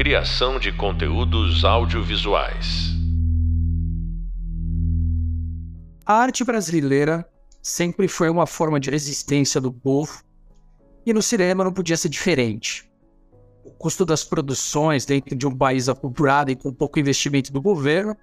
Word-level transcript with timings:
Criação 0.00 0.58
de 0.58 0.72
conteúdos 0.72 1.62
audiovisuais. 1.62 2.88
A 6.06 6.14
arte 6.14 6.42
brasileira 6.42 7.28
sempre 7.60 8.08
foi 8.08 8.30
uma 8.30 8.46
forma 8.46 8.80
de 8.80 8.88
resistência 8.88 9.60
do 9.60 9.70
povo 9.70 10.22
e 11.04 11.12
no 11.12 11.20
cinema 11.20 11.64
não 11.64 11.70
podia 11.70 11.98
ser 11.98 12.08
diferente. 12.08 12.90
O 13.62 13.72
custo 13.72 14.06
das 14.06 14.24
produções 14.24 15.04
dentro 15.04 15.36
de 15.36 15.46
um 15.46 15.54
país 15.54 15.86
aculturado 15.86 16.50
e 16.50 16.56
com 16.56 16.72
pouco 16.72 16.98
investimento 16.98 17.52
do 17.52 17.60
governo 17.60 18.16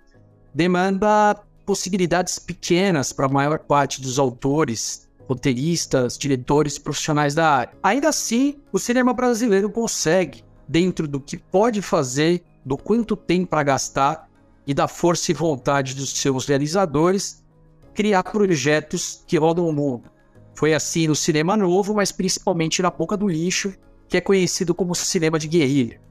demanda 0.56 1.40
possibilidades 1.64 2.40
pequenas 2.40 3.14
para 3.14 3.28
a 3.28 3.30
maior 3.30 3.60
parte 3.60 4.02
dos 4.02 4.18
autores, 4.18 5.08
roteiristas, 5.28 6.18
diretores 6.18 6.80
profissionais 6.80 7.36
da 7.36 7.48
área. 7.48 7.74
Ainda 7.84 8.10
assim, 8.10 8.56
o 8.74 8.80
cinema 8.80 9.14
brasileiro 9.14 9.70
consegue, 9.70 10.47
dentro 10.68 11.08
do 11.08 11.20
que 11.20 11.38
pode 11.38 11.82
fazer, 11.82 12.44
do 12.66 12.78
quanto 12.78 13.16
tem 13.16 13.46
para 13.46 13.64
gastar 13.64 14.28
e 14.66 14.74
da 14.74 14.88
força 14.88 15.32
e 15.32 15.34
vontade 15.34 15.96
dos 15.96 16.12
seus 16.18 16.46
realizadores, 16.46 17.44
criar 17.94 18.24
projetos 18.24 19.24
que 19.26 19.38
rodam 19.38 19.68
o 19.68 19.74
mundo. 19.74 20.12
Foi 20.54 20.74
assim 20.74 21.08
no 21.08 21.16
cinema 21.16 21.56
novo, 21.56 21.94
mas 21.94 22.12
principalmente 22.12 22.82
na 22.82 22.92
boca 22.92 23.16
do 23.16 23.28
lixo, 23.28 23.74
que 24.10 24.18
é 24.18 24.22
conhecido 24.22 24.76
como 24.76 24.94
cinema 24.94 25.40
de 25.40 25.48
guerrilha. 25.48 26.02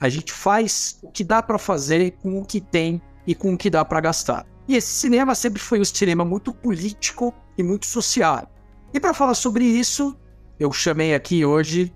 A 0.00 0.08
gente 0.08 0.32
faz 0.32 0.98
o 1.02 1.10
que 1.10 1.24
dá 1.24 1.42
para 1.42 1.58
fazer 1.58 2.10
com 2.22 2.38
o 2.40 2.44
que 2.44 2.60
tem 2.60 3.00
e 3.26 3.34
com 3.34 3.54
o 3.54 3.56
que 3.56 3.70
dá 3.70 3.84
para 3.84 4.00
gastar. 4.00 4.46
E 4.68 4.76
esse 4.76 4.88
cinema 4.88 5.34
sempre 5.34 5.60
foi 5.60 5.80
um 5.80 5.84
cinema 5.84 6.24
muito 6.24 6.52
político 6.52 7.32
e 7.56 7.62
muito 7.62 7.86
social. 7.86 8.50
E 8.92 9.00
para 9.00 9.14
falar 9.14 9.34
sobre 9.34 9.64
isso, 9.64 10.16
eu 10.58 10.72
chamei 10.72 11.14
aqui 11.14 11.44
hoje 11.44 11.92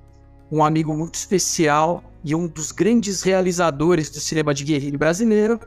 um 0.51 0.65
amigo 0.65 0.95
muito 0.95 1.15
especial 1.15 2.02
e 2.24 2.34
um 2.34 2.46
dos 2.46 2.72
grandes 2.72 3.22
realizadores 3.22 4.10
do 4.10 4.20
cinema 4.20 4.52
de 4.52 4.64
guerrilha 4.64 4.98
brasileiro, 4.98 5.60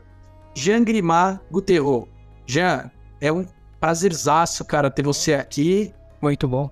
Jean 0.54 0.84
Grimard 0.84 1.40
Guterreau. 1.50 2.08
Jean, 2.46 2.90
é 3.20 3.32
um 3.32 3.46
Prazerzaço, 3.82 4.64
cara, 4.64 4.88
ter 4.88 5.02
você 5.02 5.34
aqui. 5.34 5.92
Muito 6.20 6.46
bom. 6.46 6.70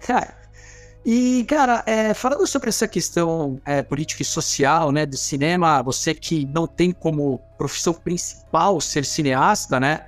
cara, 0.00 0.34
e, 1.04 1.44
cara, 1.46 1.82
é, 1.84 2.14
falando 2.14 2.46
sobre 2.46 2.70
essa 2.70 2.88
questão 2.88 3.60
é, 3.66 3.82
política 3.82 4.22
e 4.22 4.24
social, 4.24 4.90
né, 4.90 5.04
do 5.04 5.18
cinema, 5.18 5.82
você 5.82 6.14
que 6.14 6.46
não 6.46 6.66
tem 6.66 6.92
como 6.92 7.38
profissão 7.58 7.92
principal 7.92 8.80
ser 8.80 9.04
cineasta, 9.04 9.78
né, 9.78 10.06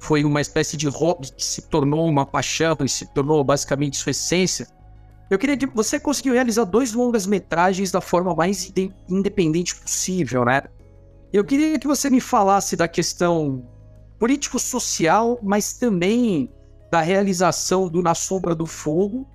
foi 0.00 0.24
uma 0.24 0.40
espécie 0.40 0.76
de 0.76 0.88
hobby 0.88 1.30
que 1.30 1.44
se 1.44 1.62
tornou 1.62 2.08
uma 2.08 2.26
paixão 2.26 2.76
e 2.80 2.88
se 2.88 3.06
tornou 3.06 3.44
basicamente 3.44 3.96
sua 3.96 4.10
essência. 4.10 4.66
Eu 5.28 5.38
queria 5.38 5.56
que 5.56 5.66
você 5.66 5.98
conseguiu 5.98 6.34
realizar 6.34 6.64
dois 6.64 6.92
longas 6.92 7.26
metragens 7.26 7.90
da 7.90 8.00
forma 8.00 8.34
mais 8.34 8.72
independente 9.08 9.74
possível, 9.74 10.44
né? 10.44 10.62
Eu 11.32 11.44
queria 11.44 11.78
que 11.78 11.86
você 11.86 12.08
me 12.08 12.20
falasse 12.20 12.76
da 12.76 12.86
questão 12.86 13.66
político-social, 14.18 15.38
mas 15.42 15.72
também 15.74 16.50
da 16.90 17.00
realização 17.00 17.88
do 17.88 18.00
Na 18.00 18.14
Sombra 18.14 18.54
do 18.54 18.66
Fogo 18.66 19.26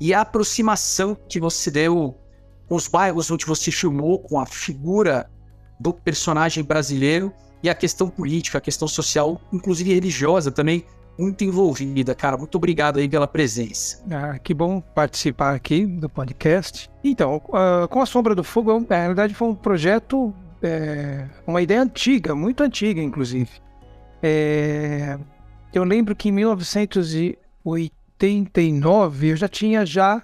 e 0.00 0.14
a 0.14 0.22
aproximação 0.22 1.16
que 1.28 1.38
você 1.38 1.70
deu 1.70 2.18
com 2.66 2.74
os 2.74 2.88
bairros 2.88 3.30
onde 3.30 3.44
você 3.44 3.70
filmou, 3.70 4.18
com 4.18 4.40
a 4.40 4.46
figura 4.46 5.30
do 5.78 5.92
personagem 5.92 6.64
brasileiro 6.64 7.32
e 7.62 7.68
a 7.68 7.74
questão 7.74 8.08
política, 8.08 8.58
a 8.58 8.60
questão 8.60 8.88
social, 8.88 9.40
inclusive 9.52 9.92
religiosa 9.92 10.50
também, 10.50 10.84
muito 11.18 11.42
envolvida, 11.44 12.14
cara. 12.14 12.36
Muito 12.36 12.56
obrigado 12.56 12.98
aí 12.98 13.08
pela 13.08 13.26
presença. 13.26 14.04
Ah, 14.10 14.38
que 14.38 14.52
bom 14.52 14.78
participar 14.80 15.54
aqui 15.54 15.86
do 15.86 16.06
podcast. 16.08 16.90
Então, 17.02 17.40
uh, 17.48 17.88
com 17.88 18.02
a 18.02 18.06
Sombra 18.06 18.34
do 18.34 18.42
Fogo, 18.42 18.84
na 18.88 18.96
realidade 18.96 19.34
foi 19.34 19.48
um 19.48 19.54
projeto, 19.54 20.34
é, 20.62 21.28
uma 21.46 21.60
ideia 21.62 21.82
antiga, 21.82 22.34
muito 22.34 22.62
antiga, 22.62 23.00
inclusive. 23.00 23.50
É, 24.22 25.18
eu 25.72 25.84
lembro 25.84 26.16
que 26.16 26.30
em 26.30 26.32
1989 26.32 29.28
eu 29.28 29.36
já 29.36 29.48
tinha 29.48 29.86
já 29.86 30.22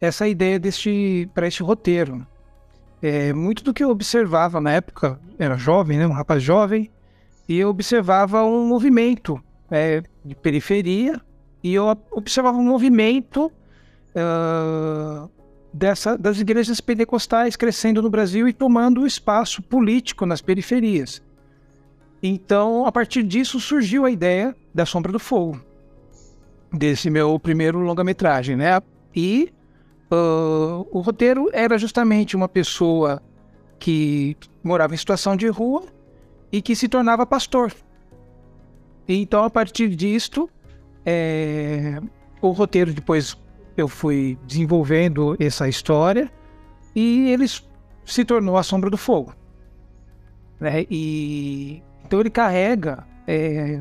essa 0.00 0.26
ideia 0.26 0.58
deste 0.58 1.28
para 1.34 1.46
este 1.46 1.62
roteiro. 1.62 2.26
É, 3.02 3.32
muito 3.32 3.64
do 3.64 3.72
que 3.72 3.82
eu 3.82 3.88
observava 3.90 4.60
na 4.60 4.72
época, 4.72 5.18
era 5.38 5.56
jovem, 5.56 5.96
né, 5.98 6.06
um 6.06 6.12
rapaz 6.12 6.42
jovem, 6.42 6.90
e 7.48 7.58
eu 7.58 7.70
observava 7.70 8.44
um 8.44 8.66
movimento 8.66 9.42
é, 9.70 10.02
de 10.24 10.34
periferia 10.34 11.20
e 11.62 11.74
eu 11.74 11.86
observava 12.10 12.56
um 12.56 12.64
movimento 12.64 13.52
uh, 14.14 15.30
dessa, 15.72 16.16
das 16.16 16.40
igrejas 16.40 16.80
pentecostais 16.80 17.56
crescendo 17.56 18.02
no 18.02 18.10
Brasil 18.10 18.48
e 18.48 18.52
tomando 18.52 19.06
espaço 19.06 19.62
político 19.62 20.24
nas 20.26 20.40
periferias. 20.40 21.22
Então, 22.22 22.86
a 22.86 22.92
partir 22.92 23.22
disso 23.22 23.60
surgiu 23.60 24.04
a 24.04 24.10
ideia 24.10 24.54
da 24.74 24.84
Sombra 24.84 25.12
do 25.12 25.18
Fogo, 25.18 25.60
desse 26.72 27.08
meu 27.08 27.38
primeiro 27.38 27.78
longa-metragem, 27.80 28.56
né? 28.56 28.80
E 29.14 29.52
uh, 30.10 30.86
o 30.90 31.00
roteiro 31.00 31.48
era 31.52 31.78
justamente 31.78 32.36
uma 32.36 32.48
pessoa 32.48 33.22
que 33.78 34.36
morava 34.62 34.94
em 34.94 34.98
situação 34.98 35.34
de 35.34 35.48
rua 35.48 35.84
e 36.52 36.60
que 36.60 36.76
se 36.76 36.88
tornava 36.88 37.24
pastor. 37.24 37.72
Então, 39.14 39.44
a 39.44 39.50
partir 39.50 39.88
disto, 39.88 40.48
é, 41.04 42.00
o 42.40 42.50
roteiro 42.50 42.92
depois 42.92 43.36
eu 43.76 43.88
fui 43.88 44.38
desenvolvendo 44.46 45.36
essa 45.40 45.68
história 45.68 46.30
e 46.94 47.28
ele 47.30 47.46
se 48.04 48.24
tornou 48.24 48.56
a 48.56 48.62
Sombra 48.62 48.90
do 48.90 48.96
Fogo. 48.96 49.34
Né? 50.60 50.84
E 50.90 51.82
então 52.04 52.20
ele 52.20 52.30
carrega 52.30 53.06
é, 53.26 53.80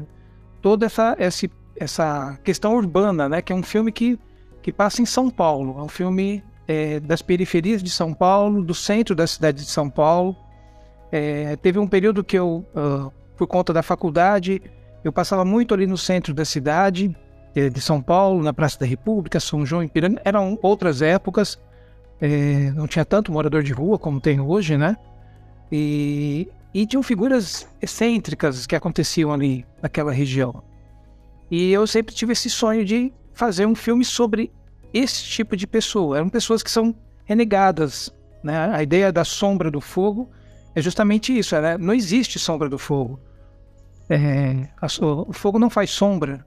toda 0.62 0.86
essa, 0.86 1.16
essa, 1.20 1.50
essa 1.76 2.40
questão 2.44 2.76
urbana, 2.76 3.28
né? 3.28 3.42
Que 3.42 3.52
é 3.52 3.56
um 3.56 3.64
filme 3.64 3.92
que, 3.92 4.20
que 4.62 4.72
passa 4.72 5.02
em 5.02 5.06
São 5.06 5.30
Paulo. 5.30 5.80
É 5.80 5.82
um 5.82 5.88
filme 5.88 6.44
é, 6.68 7.00
das 7.00 7.22
periferias 7.22 7.82
de 7.82 7.90
São 7.90 8.14
Paulo, 8.14 8.64
do 8.64 8.74
centro 8.74 9.16
da 9.16 9.26
cidade 9.26 9.64
de 9.64 9.70
São 9.70 9.90
Paulo. 9.90 10.36
É, 11.12 11.56
teve 11.56 11.80
um 11.80 11.88
período 11.88 12.24
que 12.24 12.38
eu, 12.38 12.64
uh, 12.76 13.12
por 13.36 13.48
conta 13.48 13.74
da 13.74 13.82
faculdade, 13.82 14.62
eu 15.04 15.12
passava 15.12 15.46
muito 15.46 15.74
ali 15.74 15.88
no 15.88 15.98
centro 15.98 16.34
da 16.34 16.46
cidade 16.46 17.16
é, 17.56 17.70
de 17.70 17.82
São 17.82 18.02
Paulo, 18.02 18.44
na 18.44 18.54
Praça 18.54 18.80
da 18.80 18.86
República, 18.86 19.40
São 19.40 19.66
João, 19.66 19.84
Ipiranga. 19.84 20.22
Eram 20.26 20.58
outras 20.62 21.02
épocas, 21.02 21.60
é, 22.22 22.72
não 22.72 22.88
tinha 22.88 23.06
tanto 23.06 23.32
morador 23.32 23.64
de 23.64 23.74
rua 23.74 23.98
como 23.98 24.20
tem 24.20 24.40
hoje, 24.40 24.78
né? 24.78 24.98
E 25.72 26.48
e 26.74 26.86
tinham 26.86 27.02
figuras 27.02 27.68
excêntricas 27.82 28.68
que 28.68 28.76
aconteciam 28.76 29.34
ali 29.34 29.66
naquela 29.82 30.12
região. 30.12 30.64
E 31.50 31.72
eu 31.72 31.88
sempre 31.88 32.14
tive 32.14 32.34
esse 32.34 32.50
sonho 32.50 32.86
de 32.86 33.12
fazer 33.34 33.66
um 33.66 33.74
filme 33.74 34.06
sobre 34.06 34.52
esse 34.94 35.24
tipo 35.24 35.58
de 35.58 35.66
pessoa. 35.66 36.18
Eram 36.18 36.30
pessoas 36.30 36.62
que 36.62 36.70
são 36.70 36.96
renegadas. 37.26 38.14
Né? 38.44 38.56
A 38.72 38.84
ideia 38.84 39.12
da 39.12 39.24
sombra 39.24 39.72
do 39.72 39.82
fogo 39.82 40.30
é 40.76 40.82
justamente 40.82 41.36
isso. 41.36 41.60
Né? 41.60 41.76
Não 41.78 41.94
existe 41.94 42.38
sombra 42.38 42.70
do 42.70 42.78
fogo. 42.78 43.20
É, 44.10 44.68
o 45.02 45.32
fogo 45.32 45.60
não 45.60 45.70
faz 45.70 45.92
sombra. 45.92 46.46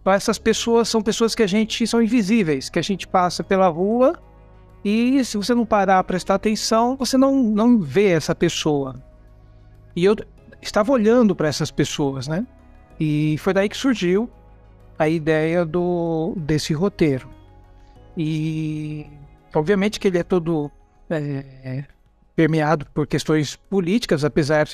Então, 0.00 0.12
essas 0.12 0.38
pessoas 0.38 0.88
são 0.88 1.02
pessoas 1.02 1.34
que 1.34 1.42
a 1.42 1.46
gente 1.46 1.86
são 1.86 2.02
invisíveis, 2.02 2.68
que 2.68 2.78
a 2.78 2.82
gente 2.82 3.06
passa 3.06 3.44
pela 3.44 3.68
rua 3.68 4.18
e 4.84 5.22
se 5.24 5.36
você 5.36 5.54
não 5.54 5.66
parar 5.66 5.98
a 5.98 6.04
prestar 6.04 6.36
atenção, 6.36 6.96
você 6.96 7.18
não, 7.18 7.42
não 7.42 7.78
vê 7.78 8.08
essa 8.08 8.34
pessoa. 8.34 8.94
E 9.94 10.04
eu 10.04 10.16
estava 10.62 10.90
olhando 10.90 11.34
para 11.36 11.48
essas 11.48 11.70
pessoas, 11.70 12.26
né? 12.26 12.46
E 12.98 13.36
foi 13.38 13.52
daí 13.52 13.68
que 13.68 13.76
surgiu 13.76 14.30
a 14.98 15.08
ideia 15.08 15.64
do 15.64 16.34
desse 16.36 16.72
roteiro. 16.72 17.28
E 18.16 19.06
obviamente 19.54 20.00
que 20.00 20.08
ele 20.08 20.18
é 20.18 20.22
todo 20.22 20.70
é, 21.10 21.84
permeado 22.34 22.86
por 22.94 23.06
questões 23.06 23.56
políticas, 23.56 24.24
apesar 24.24 24.66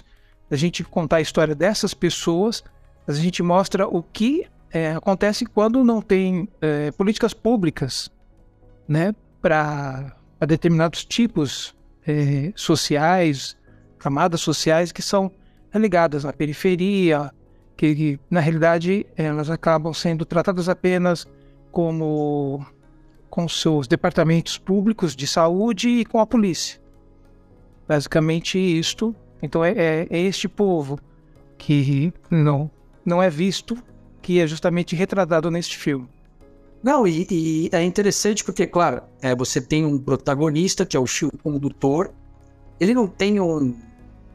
da 0.49 0.57
gente 0.57 0.85
contar 0.85 1.17
a 1.17 1.21
história 1.21 1.55
dessas 1.55 1.95
pessoas, 1.95 2.63
a 3.07 3.13
gente 3.13 3.43
mostra 3.43 3.87
o 3.87 4.03
que 4.03 4.47
é, 4.71 4.93
acontece 4.93 5.45
quando 5.47 5.85
não 5.85 6.03
tem 6.03 6.49
é, 6.61 6.91
políticas 6.93 7.33
públicas, 7.33 8.11
né, 8.87 9.15
para 9.41 10.17
determinados 10.47 11.05
tipos 11.05 11.75
é, 12.07 12.53
sociais 12.55 13.57
camadas 13.99 14.41
sociais 14.41 14.93
que 14.93 15.03
são 15.03 15.33
ligadas 15.75 16.25
à 16.25 16.33
periferia, 16.33 17.33
que, 17.77 17.95
que 17.95 18.21
na 18.31 18.41
realidade 18.41 19.05
elas 19.17 19.51
acabam 19.51 19.93
sendo 19.93 20.25
tratadas 20.25 20.69
apenas 20.69 21.27
como 21.71 22.65
com 23.29 23.49
seus 23.49 23.87
departamentos 23.87 24.57
públicos 24.57 25.15
de 25.15 25.27
saúde 25.27 25.89
e 25.89 26.05
com 26.05 26.21
a 26.21 26.27
polícia. 26.27 26.81
Basicamente 27.87 28.59
isto. 28.59 29.15
Então 29.43 29.65
é, 29.65 29.73
é, 29.73 30.07
é 30.11 30.21
este 30.21 30.49
povo 30.49 30.99
que 31.59 32.13
não, 32.31 32.71
não 33.05 33.23
é 33.23 33.31
visto, 33.31 33.77
que 34.23 34.41
é 34.41 34.47
justamente 34.47 34.95
retratado 34.95 35.51
neste 35.51 35.79
filme. 35.79 36.09
Não, 36.83 37.07
e, 37.07 37.27
e, 37.31 37.69
é 37.73 37.83
interessante 37.83 38.45
porque, 38.45 38.67
claro, 38.67 39.03
é, 39.21 39.35
você 39.35 39.61
tem 39.61 39.85
um 39.85 39.99
protagonista, 39.99 40.87
que 40.87 40.97
é 40.97 41.01
o 41.01 41.07
Chico 41.07 41.37
condutor, 41.39 42.13
ele 42.79 42.95
não 42.95 43.09
tem 43.09 43.41
um, 43.41 43.75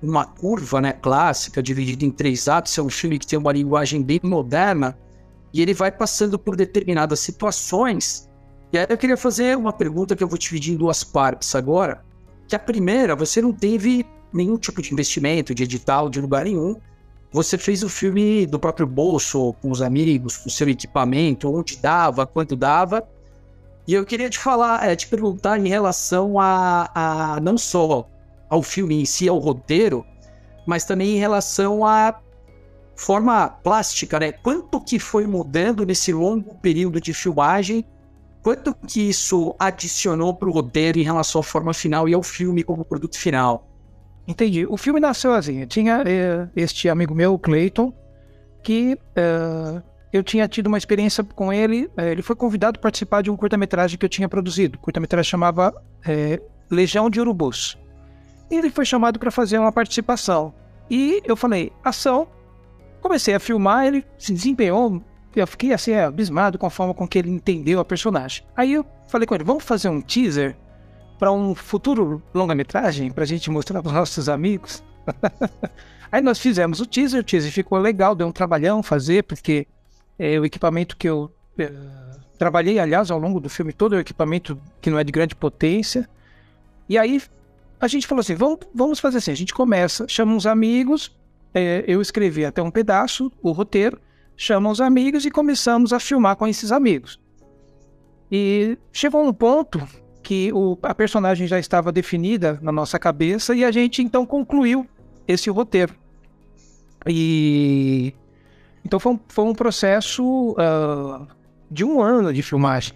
uma 0.01 0.25
curva 0.25 0.81
né, 0.81 0.91
clássica, 0.91 1.61
dividida 1.61 2.03
em 2.03 2.11
três 2.11 2.47
atos, 2.47 2.77
é 2.77 2.81
um 2.81 2.89
filme 2.89 3.19
que 3.19 3.27
tem 3.27 3.37
uma 3.37 3.51
linguagem 3.51 4.01
bem 4.01 4.19
moderna, 4.23 4.97
e 5.53 5.61
ele 5.61 5.73
vai 5.73 5.91
passando 5.91 6.39
por 6.39 6.55
determinadas 6.55 7.19
situações. 7.19 8.29
E 8.73 8.77
aí 8.77 8.85
eu 8.89 8.97
queria 8.97 9.17
fazer 9.17 9.57
uma 9.57 9.73
pergunta 9.73 10.15
que 10.15 10.23
eu 10.23 10.27
vou 10.27 10.37
dividir 10.37 10.73
em 10.73 10.77
duas 10.77 11.03
partes 11.03 11.53
agora. 11.55 12.03
Que 12.47 12.55
a 12.55 12.59
primeira, 12.59 13.15
você 13.15 13.41
não 13.41 13.51
teve 13.51 14.05
nenhum 14.33 14.57
tipo 14.57 14.81
de 14.81 14.93
investimento, 14.93 15.53
de 15.53 15.63
edital, 15.63 16.09
de 16.09 16.21
lugar 16.21 16.45
nenhum. 16.45 16.75
Você 17.31 17.57
fez 17.57 17.81
o 17.81 17.89
filme 17.89 18.45
do 18.45 18.59
próprio 18.59 18.85
bolso, 18.85 19.53
com 19.61 19.71
os 19.71 19.81
amigos, 19.81 20.37
com 20.37 20.49
o 20.49 20.51
seu 20.51 20.67
equipamento, 20.67 21.53
onde 21.53 21.77
dava, 21.77 22.27
quanto 22.27 22.55
dava. 22.55 23.07
E 23.87 23.93
eu 23.93 24.05
queria 24.05 24.29
te 24.29 24.37
falar, 24.37 24.87
é, 24.87 24.95
te 24.95 25.07
perguntar 25.07 25.57
em 25.57 25.67
relação 25.67 26.39
a, 26.39 26.89
a 26.93 27.39
não 27.39 27.57
só 27.57 28.07
ao 28.49 28.61
filme 28.61 29.01
em 29.01 29.05
si, 29.05 29.29
ao 29.29 29.37
roteiro, 29.37 30.05
mas 30.67 30.83
também 30.83 31.15
em 31.15 31.19
relação 31.19 31.85
à 31.85 32.19
forma 32.95 33.47
plástica, 33.47 34.19
né? 34.19 34.31
Quanto 34.31 34.79
que 34.79 34.99
foi 34.99 35.25
mudando 35.25 35.85
nesse 35.85 36.11
longo 36.11 36.55
período 36.55 36.99
de 36.99 37.13
filmagem? 37.13 37.85
Quanto 38.43 38.73
que 38.73 39.09
isso 39.09 39.55
adicionou 39.57 40.33
para 40.33 40.49
o 40.49 40.51
roteiro 40.51 40.99
em 40.99 41.03
relação 41.03 41.41
à 41.41 41.43
forma 41.43 41.73
final 41.73 42.09
e 42.09 42.13
ao 42.13 42.21
filme 42.21 42.63
como 42.63 42.83
produto 42.83 43.17
final? 43.17 43.70
Entendi. 44.31 44.65
O 44.65 44.77
filme 44.77 44.99
nasceu 44.99 45.33
assim. 45.33 45.65
Tinha 45.67 46.03
eh, 46.05 46.47
este 46.55 46.87
amigo 46.87 47.13
meu, 47.13 47.37
Clayton, 47.37 47.93
que 48.63 48.97
eh, 49.13 49.81
eu 50.13 50.23
tinha 50.23 50.47
tido 50.47 50.67
uma 50.67 50.77
experiência 50.77 51.21
com 51.21 51.51
ele. 51.51 51.91
Eh, 51.97 52.11
ele 52.13 52.21
foi 52.21 52.35
convidado 52.35 52.79
a 52.79 52.81
participar 52.81 53.21
de 53.21 53.29
um 53.29 53.35
curta-metragem 53.35 53.97
que 53.97 54.05
eu 54.05 54.09
tinha 54.09 54.29
produzido. 54.29 54.77
O 54.77 54.81
curta-metragem 54.81 55.29
chamava 55.29 55.73
Legião 56.69 57.09
de 57.09 57.19
Urubus. 57.19 57.77
E 58.49 58.55
ele 58.55 58.69
foi 58.69 58.85
chamado 58.85 59.19
para 59.19 59.31
fazer 59.31 59.57
uma 59.59 59.71
participação. 59.71 60.53
E 60.89 61.21
eu 61.25 61.35
falei, 61.35 61.71
ação. 61.83 62.25
Comecei 63.01 63.33
a 63.33 63.39
filmar, 63.39 63.85
ele 63.85 64.05
se 64.17 64.33
desempenhou. 64.33 65.01
Eu 65.35 65.47
fiquei 65.47 65.73
assim, 65.73 65.93
abismado 65.93 66.57
com 66.57 66.65
a 66.65 66.69
forma 66.69 66.93
com 66.93 67.07
que 67.07 67.19
ele 67.19 67.29
entendeu 67.29 67.81
a 67.81 67.85
personagem. 67.85 68.45
Aí 68.55 68.73
eu 68.73 68.85
falei 69.09 69.25
com 69.25 69.35
ele, 69.35 69.43
vamos 69.43 69.63
fazer 69.63 69.89
um 69.89 69.99
teaser 69.99 70.55
para 71.21 71.31
um 71.31 71.53
futuro 71.53 72.19
longa-metragem 72.33 73.11
para 73.11 73.23
a 73.23 73.27
gente 73.27 73.47
mostrar 73.51 73.79
para 73.83 73.89
os 73.89 73.93
nossos 73.93 74.27
amigos. 74.27 74.83
Aí 76.11 76.19
nós 76.19 76.39
fizemos 76.39 76.79
o 76.79 76.85
teaser, 76.87 77.21
o 77.21 77.23
teaser 77.23 77.51
ficou 77.51 77.77
legal, 77.77 78.15
deu 78.15 78.25
um 78.25 78.31
trabalhão 78.31 78.81
fazer, 78.81 79.21
porque 79.25 79.67
é 80.17 80.39
o 80.39 80.45
equipamento 80.45 80.97
que 80.97 81.07
eu 81.07 81.31
é, 81.59 81.71
trabalhei, 82.39 82.79
aliás, 82.79 83.11
ao 83.11 83.19
longo 83.19 83.39
do 83.39 83.49
filme 83.49 83.71
todo, 83.71 83.93
é 83.93 83.99
um 83.99 84.01
equipamento 84.01 84.59
que 84.81 84.89
não 84.89 84.97
é 84.97 85.03
de 85.03 85.11
grande 85.11 85.35
potência. 85.35 86.09
E 86.89 86.97
aí 86.97 87.21
a 87.79 87.87
gente 87.87 88.07
falou 88.07 88.21
assim: 88.21 88.33
vamos, 88.33 88.57
vamos 88.73 88.99
fazer 88.99 89.19
assim. 89.19 89.31
A 89.31 89.35
gente 89.35 89.53
começa, 89.53 90.07
chama 90.07 90.33
uns 90.33 90.47
amigos. 90.47 91.15
É, 91.53 91.83
eu 91.87 92.01
escrevi 92.01 92.45
até 92.45 92.63
um 92.63 92.71
pedaço, 92.71 93.31
o 93.43 93.51
roteiro, 93.51 94.01
chama 94.35 94.71
os 94.71 94.81
amigos 94.81 95.23
e 95.23 95.29
começamos 95.29 95.93
a 95.93 95.99
filmar 95.99 96.35
com 96.35 96.47
esses 96.47 96.71
amigos. 96.71 97.19
E 98.31 98.75
chegou 98.91 99.23
um 99.23 99.31
ponto 99.31 99.87
que 100.31 100.49
o, 100.53 100.77
a 100.81 100.95
personagem 100.95 101.45
já 101.45 101.59
estava 101.59 101.91
definida 101.91 102.57
na 102.61 102.71
nossa 102.71 102.97
cabeça 102.97 103.53
e 103.53 103.65
a 103.65 103.69
gente 103.69 104.01
então 104.01 104.25
concluiu 104.25 104.87
esse 105.27 105.49
roteiro. 105.49 105.93
E 107.05 108.13
então 108.85 108.97
foi 108.97 109.11
um, 109.11 109.19
foi 109.27 109.43
um 109.43 109.53
processo 109.53 110.51
uh, 110.51 111.27
de 111.69 111.83
um 111.83 112.01
ano 112.01 112.31
de 112.31 112.41
filmagem. 112.41 112.93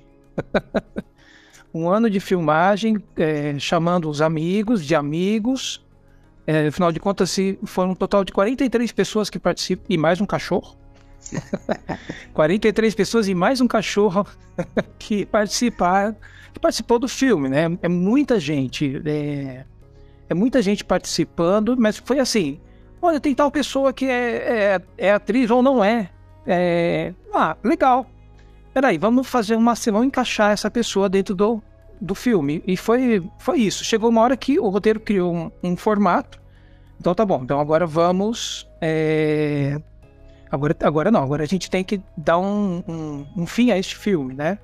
um 1.76 1.90
ano 1.90 2.10
de 2.10 2.22
filmagem, 2.22 3.04
é, 3.18 3.60
chamando 3.60 4.10
os 4.10 4.22
amigos 4.22 4.86
de 4.86 4.96
amigos. 4.96 5.86
É, 6.48 6.68
afinal 6.68 6.90
de 6.90 7.02
contas, 7.02 7.36
foram 7.66 7.92
um 7.92 7.96
total 7.96 8.24
de 8.24 8.32
43 8.32 8.94
pessoas 8.94 9.30
que 9.30 9.40
participam, 9.40 9.84
e 9.90 9.98
mais 9.98 10.22
um 10.22 10.26
cachorro. 10.26 10.78
43 12.34 12.96
pessoas 12.96 13.28
e 13.28 13.36
mais 13.36 13.60
um 13.60 13.68
cachorro 13.68 14.26
que 14.98 15.26
participaram, 15.26 16.16
que 16.56 16.60
participou 16.60 16.98
do 16.98 17.08
filme, 17.08 17.48
né? 17.48 17.78
É 17.82 17.88
muita 17.88 18.40
gente, 18.40 19.02
é, 19.06 19.66
é 20.30 20.34
muita 20.34 20.62
gente 20.62 20.84
participando, 20.84 21.76
mas 21.78 21.98
foi 21.98 22.20
assim: 22.20 22.60
olha, 23.02 23.20
tem 23.20 23.36
tal 23.36 23.52
pessoa 23.52 23.94
que 23.94 24.06
é, 24.06 24.80
é, 24.98 25.08
é 25.10 25.12
atriz 25.12 25.52
ou 25.52 25.62
não 25.62 25.84
é. 25.84 26.10
é. 26.48 27.14
Ah, 27.34 27.56
legal 27.64 28.10
peraí, 28.76 28.98
vamos 28.98 29.26
fazer 29.26 29.56
uma 29.56 29.74
vamos 29.74 30.08
encaixar 30.08 30.52
essa 30.52 30.70
pessoa 30.70 31.08
dentro 31.08 31.34
do, 31.34 31.64
do 32.02 32.14
filme. 32.14 32.62
E 32.68 32.76
foi, 32.76 33.24
foi 33.40 33.60
isso. 33.60 33.86
Chegou 33.86 34.10
uma 34.10 34.22
hora 34.22 34.36
que 34.36 34.60
o 34.60 34.68
roteiro 34.68 35.00
criou 35.00 35.34
um, 35.34 35.52
um 35.64 35.78
formato. 35.78 36.42
Então 37.00 37.16
tá 37.16 37.26
bom, 37.26 37.42
então 37.42 37.58
agora 37.58 37.88
vamos. 37.88 38.70
É... 38.82 39.80
Agora, 40.52 40.76
agora 40.82 41.10
não, 41.10 41.24
agora 41.24 41.44
a 41.44 41.48
gente 41.48 41.70
tem 41.70 41.86
que 41.86 42.02
dar 42.18 42.38
um, 42.38 42.84
um, 42.86 43.26
um 43.38 43.46
fim 43.48 43.72
a 43.72 43.78
este 43.78 43.96
filme, 43.96 44.34
né? 44.34 44.60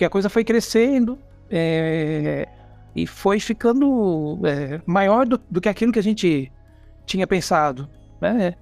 Porque 0.00 0.06
a 0.06 0.10
coisa 0.10 0.30
foi 0.30 0.42
crescendo 0.44 1.18
é... 1.50 2.48
e 2.96 3.06
foi 3.06 3.38
ficando 3.38 4.40
é, 4.46 4.80
maior 4.86 5.26
do, 5.26 5.38
do 5.50 5.60
que 5.60 5.68
aquilo 5.68 5.92
que 5.92 5.98
a 5.98 6.02
gente 6.02 6.50
tinha 7.04 7.26
pensado. 7.26 7.86
Né? 8.18 8.54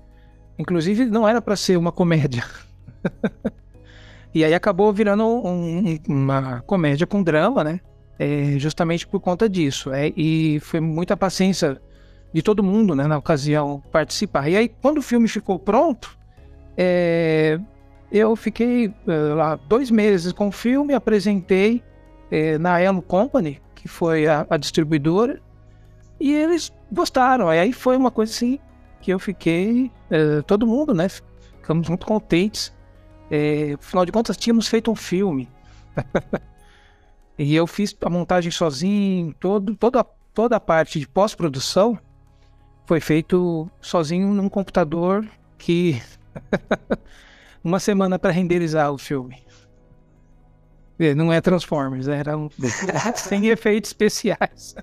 Inclusive, 0.59 1.05
não 1.05 1.29
era 1.29 1.41
para 1.41 1.55
ser 1.55 1.77
uma 1.77 1.93
comédia. 1.93 2.45
E 4.35 4.45
aí 4.45 4.53
acabou 4.53 4.93
virando 4.93 5.25
um, 5.25 5.99
uma 6.07 6.61
comédia 6.67 7.07
com 7.07 7.23
drama, 7.23 7.65
né? 7.65 7.81
É, 8.19 8.59
justamente 8.59 9.07
por 9.07 9.21
conta 9.21 9.49
disso. 9.49 9.91
É, 9.91 10.13
e 10.15 10.61
foi 10.61 10.81
muita 10.81 11.17
paciência 11.17 11.81
de 12.31 12.43
todo 12.43 12.63
mundo, 12.63 12.95
né, 12.95 13.07
na 13.07 13.17
ocasião, 13.17 13.83
participar. 13.91 14.47
E 14.51 14.57
aí, 14.57 14.69
quando 14.69 14.99
o 14.99 15.03
filme 15.03 15.27
ficou 15.29 15.59
pronto, 15.59 16.17
é, 16.77 17.59
eu 18.11 18.35
fiquei 18.37 18.93
é, 19.07 19.13
lá 19.35 19.57
dois 19.57 19.91
meses 19.91 20.33
com 20.33 20.49
o 20.49 20.53
filme, 20.53 20.95
apresentei 20.95 21.83
é, 22.31 22.59
na 22.59 22.81
Elo 22.81 23.03
Company, 23.03 23.61
que 23.75 23.89
foi 23.89 24.27
a, 24.27 24.47
a, 24.49 24.57
distribuidora, 24.57 25.41
e 26.19 26.33
eles 26.33 26.73
gostaram. 26.91 27.49
Aí 27.49 27.73
foi 27.73 27.97
uma 27.97 28.11
coisa 28.11 28.33
assim 28.33 28.59
que 29.01 29.13
eu 29.13 29.19
fiquei, 29.19 29.91
é, 30.11 30.43
todo 30.43 30.67
mundo, 30.67 30.95
né, 30.95 31.09
ficamos 31.09 31.89
muito 31.89 32.07
contentes 32.07 32.77
afinal 33.79 34.07
de 34.07 34.13
contas, 34.13 34.39
tínhamos 34.39 34.69
feito 34.69 34.91
um 34.91 34.95
filme. 34.95 35.51
e 37.39 37.55
eu 37.55 37.67
fiz 37.67 37.95
a 38.01 38.09
montagem 38.09 38.51
sozinho, 38.51 39.35
todo, 39.39 39.77
toda, 39.77 40.03
toda 40.33 40.57
a 40.57 40.61
parte 40.61 40.99
de 40.99 41.07
pós-produção 41.07 41.99
foi 42.87 43.01
feito 43.01 43.71
sozinho 43.83 44.29
num 44.29 44.49
computador 44.49 45.29
que. 45.59 46.01
uma 47.63 47.81
semana 47.81 48.19
para 48.19 48.31
renderizar 48.31 48.93
o 48.93 48.99
filme. 48.99 49.43
É, 50.99 51.15
não 51.15 51.33
é 51.33 51.41
Transformers, 51.41 52.09
era 52.09 52.37
um... 52.37 52.49
sem 53.15 53.47
efeitos 53.49 53.91
especiais. 53.91 54.75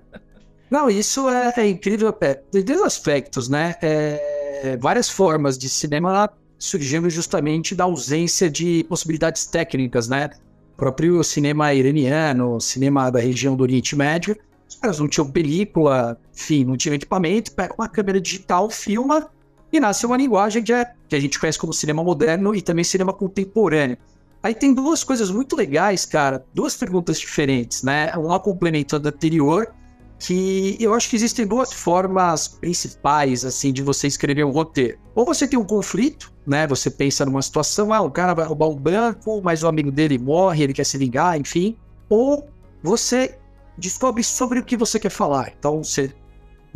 Não, 0.70 0.90
isso 0.90 1.30
é, 1.30 1.54
é 1.58 1.70
incrível. 1.70 2.16
É, 2.22 2.34
tem 2.36 2.64
dois 2.64 2.82
aspectos, 2.82 3.50
né? 3.50 3.76
É, 3.82 4.78
várias 4.80 5.10
formas 5.10 5.58
de 5.58 5.70
cinema 5.70 6.30
surgindo 6.58 7.10
justamente 7.10 7.76
da 7.76 7.84
ausência 7.84 8.50
de 8.50 8.86
possibilidades 8.88 9.46
técnicas, 9.46 10.08
né? 10.08 10.30
O 10.74 10.78
próprio 10.78 11.24
cinema 11.24 11.74
iraniano, 11.74 12.60
cinema 12.60 13.10
da 13.10 13.20
região 13.20 13.56
do 13.56 13.62
Oriente 13.62 13.96
Médio, 13.96 14.38
os 14.68 14.76
caras 14.76 15.00
não 15.00 15.08
tinham 15.08 15.30
película, 15.30 16.18
enfim, 16.34 16.66
não 16.66 16.76
tinham 16.76 16.96
equipamento, 16.96 17.52
pega 17.52 17.74
uma 17.78 17.88
câmera 17.88 18.20
digital, 18.20 18.70
filma 18.70 19.30
e 19.72 19.80
nasce 19.80 20.06
uma 20.06 20.18
linguagem 20.18 20.64
que, 20.64 20.72
é, 20.72 20.92
que 21.08 21.16
a 21.16 21.20
gente 21.20 21.40
conhece 21.40 21.60
como 21.60 21.74
cinema 21.74 22.04
moderno 22.04 22.56
e 22.56 22.62
também 22.62 22.84
cinema 22.84 23.14
contemporâneo. 23.14 23.98
Aí 24.42 24.54
tem 24.54 24.74
duas 24.74 25.04
coisas 25.04 25.32
muito 25.32 25.56
legais, 25.56 26.06
cara, 26.06 26.46
duas 26.54 26.76
perguntas 26.76 27.20
diferentes, 27.20 27.82
né? 27.82 28.12
Uma 28.16 28.40
complementando 28.40 29.08
a 29.08 29.12
anterior, 29.12 29.74
que 30.20 30.78
eu 30.80 30.94
acho 30.94 31.10
que 31.10 31.16
existem 31.16 31.48
duas 31.48 31.74
formas 31.74 32.48
principais, 32.48 33.44
assim, 33.44 33.74
de 33.74 33.82
você 33.82 34.08
escrever 34.08 34.46
um 34.46 34.52
roteiro. 34.52 35.00
Ou 35.16 35.26
você 35.26 35.48
tem 35.48 35.58
um 35.58 35.66
conflito, 35.66 36.32
né? 36.46 36.68
Você 36.68 36.92
pensa 36.92 37.26
numa 37.26 37.42
situação, 37.42 37.92
ah, 37.92 38.02
o 38.02 38.12
cara 38.12 38.34
vai 38.34 38.46
roubar 38.46 38.68
um 38.68 38.76
banco, 38.76 39.42
mas 39.44 39.64
o 39.64 39.68
amigo 39.68 39.92
dele 39.92 40.20
morre, 40.20 40.64
ele 40.64 40.74
quer 40.74 40.86
se 40.86 40.98
vingar, 40.98 41.40
enfim. 41.40 41.76
Ou 42.08 42.48
você 42.84 43.40
descobre 43.78 44.24
sobre 44.24 44.60
o 44.60 44.64
que 44.64 44.78
você 44.78 45.00
quer 45.00 45.10
falar. 45.10 45.54
Então 45.58 45.84
você 45.84 46.14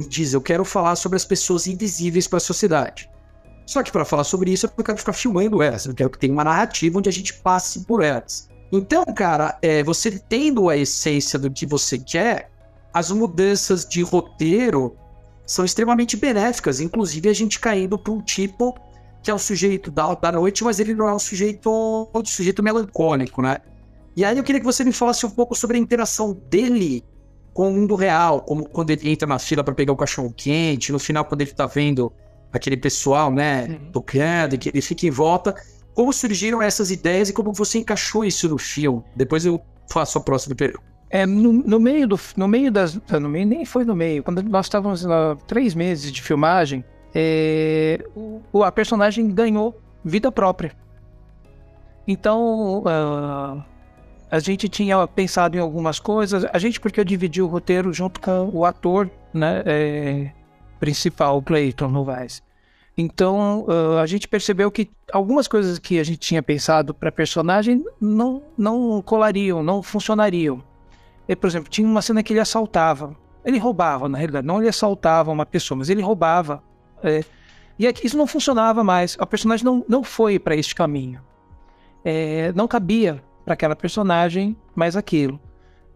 diz, 0.08 0.34
eu 0.34 0.41
quero 0.41 0.63
falar 0.63 0.96
sobre 0.96 1.15
as 1.15 1.25
pessoas 1.25 1.68
invisíveis 1.68 2.27
para 2.27 2.38
a 2.38 2.41
sociedade. 2.41 3.10
Só 3.65 3.84
que 3.84 3.91
para 3.91 4.06
falar 4.06 4.24
sobre 4.24 4.51
isso, 4.51 4.65
eu 4.65 4.84
quero 4.84 4.98
ficar 4.98 5.13
filmando 5.13 5.62
elas. 5.62 5.86
Eu 5.86 5.94
quero 5.94 6.10
que 6.10 6.18
tenha 6.18 6.34
uma 6.34 6.44
narrativa 6.44 6.98
onde 6.98 7.10
a 7.10 7.12
gente 7.12 7.34
passe 7.36 7.82
por 7.82 8.03
elas. 8.03 8.50
Então, 8.72 9.03
cara, 9.06 9.58
é, 9.62 9.84
você 9.84 10.12
tendo 10.12 10.70
a 10.70 10.77
essência 10.77 11.38
do 11.38 11.51
que 11.51 11.65
você 11.65 11.98
quer, 11.98 12.50
as 12.94 13.12
mudanças 13.12 13.86
de 13.86 14.01
roteiro 14.01 14.96
são 15.46 15.65
extremamente 15.65 16.15
benéficas, 16.15 16.79
inclusive 16.79 17.29
a 17.29 17.34
gente 17.34 17.60
caindo 17.60 17.98
para 17.98 18.13
um 18.13 18.22
tipo 18.22 18.75
que 19.22 19.29
é 19.29 19.34
o 19.34 19.39
sujeito 19.39 19.91
da, 19.91 20.13
da 20.13 20.32
noite, 20.32 20.63
mas 20.63 20.79
ele 20.79 20.94
não 20.94 21.08
é 21.08 21.13
um 21.13 21.20
sujeito, 21.20 22.10
um 22.13 22.25
sujeito 22.25 22.63
melancólico, 22.63 23.41
né? 23.41 23.58
E 24.15 24.24
aí 24.24 24.38
eu 24.38 24.44
queria 24.44 24.60
que 24.60 24.65
você 24.65 24.84
me 24.84 24.94
falasse 24.94 25.25
um 25.25 25.29
pouco 25.29 25.56
sobre 25.56 25.77
a 25.77 25.79
interação 25.79 26.34
dele 26.50 27.03
com 27.53 27.70
o 27.70 27.74
mundo 27.74 27.96
real, 27.96 28.41
como 28.41 28.68
quando 28.68 28.91
ele 28.91 29.10
entra 29.10 29.27
na 29.27 29.39
fila 29.39 29.63
para 29.63 29.74
pegar 29.74 29.94
o 29.94 29.96
cachorro 29.96 30.34
quente, 30.36 30.91
no 30.91 31.00
final 31.00 31.25
quando 31.25 31.41
ele 31.41 31.51
tá 31.51 31.65
vendo 31.65 32.12
aquele 32.51 32.77
pessoal, 32.77 33.32
né, 33.32 33.68
uhum. 33.68 33.91
tocando, 33.91 34.58
que 34.58 34.70
ele 34.70 34.82
fica 34.82 35.06
em 35.06 35.12
volta. 35.12 35.56
Como 35.94 36.13
surgiram 36.13 36.62
essas 36.62 36.91
ideias 36.91 37.29
e 37.29 37.34
como 37.34 37.51
você 37.51 37.79
encaixou 37.79 38.24
isso 38.24 38.48
no 38.48 38.58
filme? 38.58 39.03
Depois 39.15 39.46
eu 39.46 39.62
faço 39.91 40.18
a 40.18 40.22
próxima 40.22 40.56
pergunta. 40.56 40.84
É, 41.10 41.25
no, 41.25 41.51
no, 41.51 41.79
meio 41.79 42.08
do, 42.08 42.20
no 42.38 42.48
meio 42.48 42.72
das, 42.72 43.00
no 43.20 43.27
meio 43.27 43.46
nem 43.46 43.65
foi 43.65 43.84
no 43.84 43.96
meio. 43.96 44.24
Quando 44.24 44.44
nós 44.44 44.68
estávamos 44.68 45.03
lá 45.03 45.36
três 45.48 45.74
meses 45.74 46.12
de 46.12 46.22
filmagem, 46.22 46.86
é, 47.13 48.06
o, 48.15 48.63
a 48.63 48.72
personagem 48.72 49.27
ganhou 49.29 49.75
vida 50.06 50.32
própria. 50.32 50.72
Então 52.08 52.79
uh, 52.79 53.63
a 54.32 54.40
gente 54.40 54.70
tinha 54.70 55.06
pensado 55.08 55.58
em 55.58 55.60
algumas 55.60 56.00
coisas. 56.00 56.46
A 56.52 56.60
gente 56.60 56.80
porque 56.80 57.00
eu 57.00 57.06
dividi 57.06 57.42
o 57.42 57.48
roteiro 57.48 57.92
junto 57.92 58.20
com 58.20 58.50
o 58.54 58.64
ator, 58.64 59.10
né, 59.34 59.64
é, 59.66 60.32
principal, 60.80 61.38
o 61.38 61.42
Clayton 61.42 61.88
Novaes. 61.88 62.44
Então 62.98 63.66
uh, 63.68 63.98
a 63.98 64.06
gente 64.06 64.28
percebeu 64.28 64.70
que 64.70 64.90
algumas 65.12 65.48
coisas 65.48 65.80
que 65.80 66.00
a 66.00 66.04
gente 66.04 66.20
tinha 66.20 66.44
pensado 66.44 66.94
para 66.94 67.12
personagem 67.12 67.84
não 68.00 68.44
não 68.58 69.02
colariam, 69.02 69.64
não 69.64 69.82
funcionariam. 69.82 70.62
E, 71.28 71.36
por 71.36 71.48
exemplo, 71.48 71.70
tinha 71.70 71.88
uma 71.88 72.02
cena 72.02 72.24
que 72.24 72.34
ele 72.34 72.40
assaltava. 72.40 73.16
Ele 73.46 73.60
roubava, 73.60 74.10
na 74.10 74.18
realidade. 74.18 74.46
Não 74.46 74.60
ele 74.60 74.68
assaltava 74.68 75.32
uma 75.32 75.46
pessoa, 75.46 75.78
mas 75.78 75.90
ele 75.90 76.02
roubava. 76.02 76.62
É, 77.04 77.24
e 77.78 77.88
aqui, 77.88 78.06
isso 78.06 78.18
não 78.18 78.26
funcionava 78.26 78.84
mais. 78.84 79.16
A 79.20 79.26
personagem 79.26 79.64
não, 79.64 79.86
não 79.88 80.04
foi 80.04 80.40
para 80.40 80.56
este 80.56 80.74
caminho. 80.74 81.22
É, 82.04 82.52
não 82.54 82.68
cabia 82.68 83.24
para 83.50 83.56
aquela 83.56 83.75
personagem 83.75 84.56
mais 84.75 84.96
aquilo. 84.96 85.39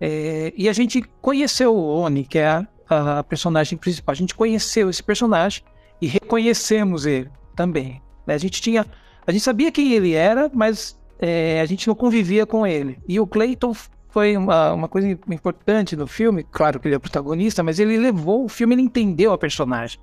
É, 0.02 0.52
e 0.58 0.68
a 0.68 0.74
gente 0.74 1.04
conheceu 1.22 1.76
o 1.76 2.00
Oni, 2.00 2.24
que 2.24 2.40
é 2.40 2.48
a, 2.48 3.20
a, 3.20 3.24
personagem 3.24 3.78
principal. 3.78 4.12
A 4.12 4.16
gente 4.16 4.34
conheceu 4.34 4.90
esse 4.90 5.04
personagem 5.04 5.64
e 6.02 6.08
reconhecemos 6.08 7.06
ele 7.06 7.30
também. 7.56 8.02
A 8.26 8.38
gente 8.40 8.60
tinha, 8.60 8.88
a 9.28 9.32
gente 9.32 9.44
sabia 9.44 9.72
quem 9.72 9.94
ele 9.94 10.14
era, 10.14 10.50
mas 10.52 11.00
é, 11.20 11.62
a 11.62 11.66
gente 11.66 11.88
não 11.88 11.94
convivia 11.94 12.44
com 12.44 12.66
ele. 12.66 12.98
E 13.08 13.20
o 13.20 13.28
Clayton 13.28 13.76
foi 14.10 14.36
uma, 14.36 14.74
uma 14.74 14.88
coisa 14.88 15.08
importante 15.08 15.96
no 15.96 16.08
filme. 16.08 16.44
Claro 16.52 16.80
que 16.80 16.88
ele 16.88 16.96
é 16.96 17.00
protagonista, 17.00 17.62
mas 17.62 17.78
ele 17.78 17.98
levou 17.98 18.46
o 18.46 18.50
filme, 18.50 18.74
ele 18.74 18.82
entendeu 18.82 19.32
a 19.32 19.38
personagem. 19.38 20.00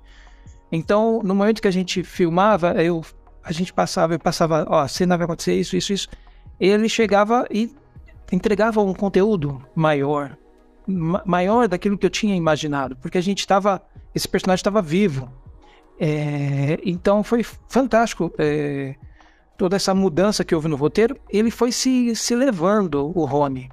Então, 0.71 1.19
no 1.21 1.35
momento 1.35 1.61
que 1.61 1.67
a 1.67 1.71
gente 1.71 2.01
filmava, 2.01 2.81
eu, 2.81 3.03
a 3.43 3.51
gente 3.51 3.73
passava, 3.73 4.13
eu 4.13 4.19
passava, 4.19 4.65
ó, 4.69 4.79
a 4.79 4.87
cena 4.87 5.17
vai 5.17 5.25
acontecer 5.25 5.53
isso, 5.53 5.75
isso, 5.75 5.91
isso. 5.91 6.07
Ele 6.61 6.87
chegava 6.87 7.47
e 7.49 7.75
entregava 8.31 8.81
um 8.81 8.93
conteúdo 8.93 9.61
maior, 9.75 10.37
ma 10.87 11.21
maior 11.25 11.67
daquilo 11.67 11.97
que 11.97 12.05
eu 12.05 12.09
tinha 12.09 12.35
imaginado, 12.35 12.95
porque 12.95 13.17
a 13.17 13.21
gente 13.21 13.39
estava, 13.39 13.81
esse 14.15 14.27
personagem 14.27 14.61
estava 14.61 14.81
vivo. 14.81 15.29
É, 15.99 16.79
então 16.85 17.23
foi 17.23 17.43
fantástico. 17.43 18.31
É, 18.37 18.95
toda 19.57 19.75
essa 19.75 19.93
mudança 19.93 20.45
que 20.45 20.55
houve 20.55 20.67
no 20.67 20.75
roteiro, 20.75 21.17
ele 21.29 21.51
foi 21.51 21.71
se, 21.71 22.15
se 22.15 22.35
levando, 22.35 23.11
o 23.15 23.25
Rony 23.25 23.69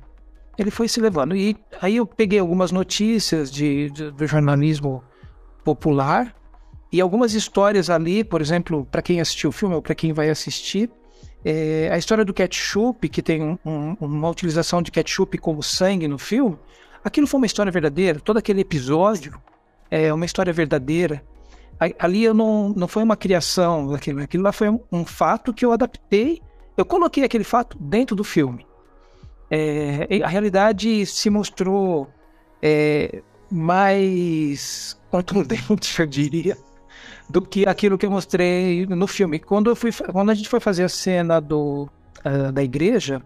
ele 0.59 0.71
foi 0.71 0.89
se 0.89 1.01
levando. 1.01 1.37
E 1.37 1.57
aí 1.81 1.97
eu 1.97 2.07
peguei 2.07 2.41
algumas 2.41 2.73
notícias 2.73 3.51
de, 3.51 3.91
de 3.91 4.11
do 4.11 4.27
jornalismo 4.27 5.03
popular 5.63 6.35
e 6.91 7.01
algumas 7.01 7.33
histórias 7.33 7.89
ali, 7.89 8.25
por 8.25 8.41
exemplo, 8.41 8.87
para 8.91 9.01
quem 9.01 9.21
assistiu 9.21 9.51
o 9.51 9.53
filme 9.53 9.77
ou 9.77 9.83
para 9.83 9.95
quem 9.95 10.13
vai 10.13 10.29
assistir, 10.29 10.91
é, 11.45 11.89
a 11.93 11.99
história 11.99 12.25
do 12.25 12.35
ketchup, 12.35 13.09
que 13.09 13.23
tem 13.23 13.43
um, 13.43 13.59
um, 13.65 13.97
uma 14.01 14.29
utilização 14.29 14.83
de 14.83 14.91
ketchup 14.91 15.39
como 15.39 15.63
sangue 15.63 16.09
no 16.09 16.19
filme, 16.19 16.59
aquilo 17.05 17.27
foi 17.27 17.39
uma 17.39 17.47
história 17.47 17.73
verdadeira. 17.73 18.21
Todo 18.21 18.39
aquele 18.39 18.61
episódio 18.61 19.41
é 19.91 20.13
uma 20.13 20.25
história 20.25 20.53
verdadeira. 20.53 21.23
Ali 21.99 22.25
eu 22.25 22.35
não, 22.35 22.71
não 22.71 22.89
foi 22.89 23.05
uma 23.05 23.17
criação 23.17 23.93
daquilo, 23.93 24.21
aquilo 24.21 24.43
lá 24.43 24.51
foi 24.51 24.69
um, 24.69 24.81
um 24.91 25.05
fato 25.05 25.55
que 25.55 25.65
eu 25.65 25.73
adaptei. 25.73 26.43
Eu 26.77 26.85
coloquei 26.85 27.25
aquele 27.25 27.45
fato 27.45 27.79
dentro 27.79 28.17
do 28.17 28.25
filme 28.25 28.67
é, 29.51 30.23
a 30.23 30.29
realidade 30.29 31.07
se 31.07 31.31
mostrou 31.31 32.09
é, 32.63 33.23
mais 33.51 34.99
contundente, 35.11 35.99
eu 36.01 36.07
diria, 36.07 36.57
do 37.29 37.43
que 37.43 37.67
aquilo 37.67 37.99
que 37.99 38.07
eu 38.07 38.11
mostrei 38.11 38.87
no 38.87 39.07
filme. 39.07 39.39
Quando, 39.39 39.71
eu 39.71 39.77
fui, 39.77 39.93
quando 39.93 40.31
a 40.31 40.35
gente 40.35 40.49
foi 40.49 40.61
fazer 40.61 40.85
a 40.85 40.89
cena 40.89 41.41
do, 41.41 41.89
uh, 42.25 42.53
da 42.53 42.63
igreja, 42.63 43.23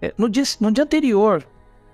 é, 0.00 0.12
no, 0.16 0.28
dia, 0.28 0.44
no 0.60 0.70
dia 0.70 0.84
anterior, 0.84 1.46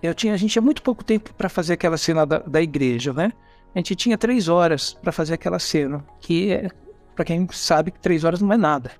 eu 0.02 0.14
tinha, 0.14 0.34
a 0.34 0.36
gente 0.36 0.52
tinha 0.52 0.62
muito 0.62 0.82
pouco 0.82 1.04
tempo 1.04 1.32
para 1.34 1.48
fazer 1.48 1.74
aquela 1.74 1.96
cena 1.96 2.26
da, 2.26 2.38
da 2.38 2.60
igreja, 2.60 3.12
né? 3.12 3.32
A 3.74 3.78
gente 3.78 3.94
tinha 3.94 4.16
três 4.16 4.48
horas 4.48 4.94
para 4.94 5.12
fazer 5.12 5.34
aquela 5.34 5.58
cena, 5.58 6.04
que 6.20 6.52
é, 6.52 6.70
para 7.14 7.24
quem 7.24 7.46
sabe 7.52 7.90
que 7.90 8.00
três 8.00 8.24
horas 8.24 8.40
não 8.40 8.52
é 8.52 8.56
nada. 8.56 8.90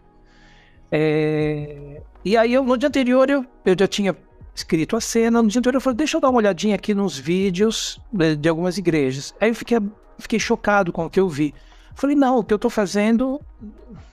É, 0.91 2.03
e 2.25 2.37
aí, 2.37 2.53
eu, 2.53 2.63
no 2.63 2.77
dia 2.77 2.89
anterior, 2.89 3.29
eu, 3.29 3.45
eu 3.65 3.77
já 3.79 3.87
tinha 3.87 4.17
escrito 4.55 4.97
a 4.97 5.01
cena. 5.01 5.43
No 5.43 5.49
dia 5.49 5.59
anterior 5.59 5.77
eu 5.77 5.81
falei, 5.81 5.97
deixa 5.97 6.17
eu 6.17 6.21
dar 6.21 6.31
uma 6.31 6.39
olhadinha 6.39 6.75
aqui 6.75 6.95
nos 6.95 7.19
vídeos 7.19 8.01
de, 8.13 8.37
de 8.37 8.49
algumas 8.49 8.79
igrejas. 8.79 9.35
Aí 9.41 9.51
eu 9.51 9.55
fiquei, 9.55 9.79
fiquei 10.19 10.39
chocado 10.39 10.93
com 10.93 11.05
o 11.05 11.11
que 11.11 11.21
eu 11.21 11.29
vi. 11.29 11.55
Falei, 11.97 12.15
não, 12.15 12.39
o 12.39 12.45
que 12.45 12.53
eu 12.53 12.57
estou 12.57 12.71
fazendo 12.71 13.41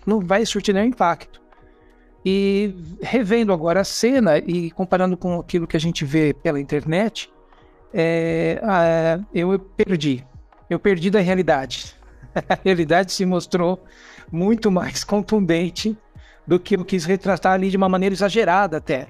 não 0.07 0.21
vai 0.21 0.45
surtir 0.45 0.73
nenhum 0.73 0.87
impacto. 0.87 1.41
E 2.25 2.73
revendo 3.01 3.51
agora 3.51 3.81
a 3.81 3.83
cena 3.83 4.37
e 4.37 4.71
comparando 4.71 5.17
com 5.17 5.41
aquilo 5.41 5.67
que 5.67 5.75
a 5.75 5.79
gente 5.79 6.05
vê 6.05 6.33
pela 6.33 6.61
internet, 6.61 7.29
é, 7.93 8.61
ah, 8.63 9.19
eu 9.33 9.59
perdi. 9.59 10.25
Eu 10.69 10.79
perdi 10.79 11.09
da 11.09 11.19
realidade. 11.19 11.93
A 12.49 12.57
realidade 12.63 13.11
se 13.11 13.25
mostrou 13.25 13.83
muito 14.31 14.71
mais 14.71 15.03
contundente 15.05 15.95
do 16.47 16.57
que 16.57 16.75
eu 16.77 16.85
quis 16.85 17.03
retratar 17.03 17.53
ali 17.53 17.69
de 17.69 17.77
uma 17.77 17.89
maneira 17.89 18.15
exagerada 18.15 18.77
até. 18.77 19.07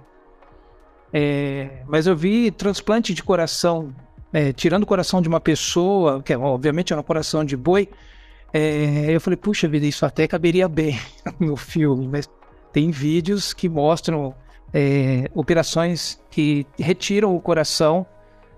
É, 1.14 1.84
mas 1.88 2.08
eu 2.08 2.16
vi 2.18 2.50
transplante 2.50 3.14
de 3.14 3.22
coração, 3.24 3.94
é, 4.34 4.52
tirando 4.52 4.84
o 4.84 4.88
coração 4.88 5.22
de 5.22 5.30
uma 5.30 5.40
pessoa, 5.40 6.24
que 6.24 6.34
é, 6.34 6.38
obviamente 6.38 6.92
é 6.92 6.98
um 6.98 7.04
coração 7.04 7.46
de 7.46 7.56
boi. 7.56 7.88
É, 8.54 9.08
eu 9.10 9.20
falei, 9.20 9.36
puxa 9.36 9.68
vida, 9.68 9.86
isso 9.86 10.06
até 10.06 10.28
caberia 10.28 10.68
bem 10.68 11.00
no 11.40 11.58
filme, 11.58 12.08
mas 12.08 12.30
tem 12.72 12.92
vídeos 12.92 13.52
que 13.52 13.68
mostram 13.68 14.36
é, 14.74 15.30
operações 15.34 16.20
que 16.30 16.66
retiram 16.78 17.36
o 17.36 17.42
coração 17.42 18.06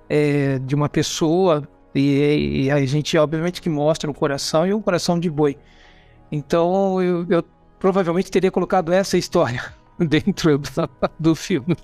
é, 0.10 0.60
de 0.60 0.75
uma 0.75 0.90
pessoa 0.90 1.68
e, 1.94 2.66
e, 2.66 2.72
a 2.72 2.86
gente 2.86 3.18
obviamente 3.18 3.62
que 3.62 3.70
mostra 3.70 4.12
o 4.12 4.14
coração 4.14 4.68
e 4.68 4.74
o 4.74 4.82
coração 4.82 5.18
de 5.18 5.30
boi. 5.30 5.58
Então 6.32 7.02
eu, 7.02 7.25
eu 7.30 7.44
provavelmente 7.80 8.30
teria 8.30 8.52
colocado 8.52 8.92
essa 8.92 9.18
história 9.18 9.64
dentro 9.98 10.58
do, 10.58 10.70
do 11.20 11.36
filme. 11.36 11.75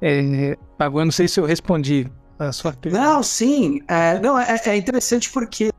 É, 0.00 0.56
agora 0.78 1.04
não 1.04 1.12
sei 1.12 1.26
se 1.26 1.40
eu 1.40 1.44
respondi 1.44 2.06
a 2.38 2.52
sua 2.52 2.72
pergunta. 2.72 3.02
Não, 3.02 3.22
sim. 3.22 3.80
É, 3.88 4.18
não, 4.20 4.38
é, 4.38 4.60
é, 4.66 4.76
interessante 4.76 5.30
porque 5.30 5.72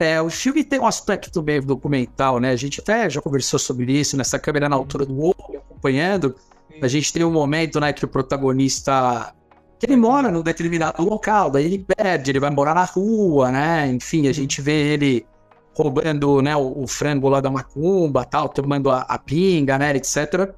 é, 0.00 0.20
o 0.20 0.30
filme 0.30 0.64
tem 0.64 0.80
um 0.80 0.86
aspecto 0.86 1.42
meio 1.42 1.62
documental, 1.62 2.40
né? 2.40 2.50
A 2.52 2.56
gente 2.56 2.80
até 2.80 3.08
já 3.10 3.20
conversou 3.20 3.58
sobre 3.58 3.92
isso, 3.92 4.16
nessa 4.16 4.38
câmera 4.38 4.66
na 4.66 4.74
altura 4.74 5.04
do 5.04 5.20
olho, 5.20 5.58
acompanhando. 5.58 6.34
A 6.80 6.88
gente 6.88 7.12
tem 7.12 7.22
um 7.22 7.30
momento, 7.30 7.78
né, 7.78 7.92
que 7.92 8.02
o 8.02 8.08
protagonista 8.08 9.34
que 9.78 9.86
ele 9.86 9.96
mora 9.96 10.30
num 10.30 10.42
determinado 10.42 11.02
local, 11.02 11.50
daí 11.50 11.66
ele 11.66 11.78
perde, 11.78 12.30
ele 12.30 12.40
vai 12.40 12.50
morar 12.50 12.74
na 12.74 12.84
rua, 12.84 13.50
né? 13.50 13.88
Enfim, 13.88 14.26
a 14.26 14.32
gente 14.32 14.62
vê 14.62 14.94
ele 14.94 15.26
roubando, 15.74 16.40
né, 16.40 16.56
o, 16.56 16.82
o 16.82 16.86
frango 16.86 17.28
lá 17.28 17.40
da 17.40 17.50
macumba, 17.50 18.24
tal, 18.24 18.48
tomando 18.48 18.90
a, 18.90 19.02
a 19.02 19.18
pinga, 19.18 19.78
né, 19.78 19.94
etc. 19.96 20.54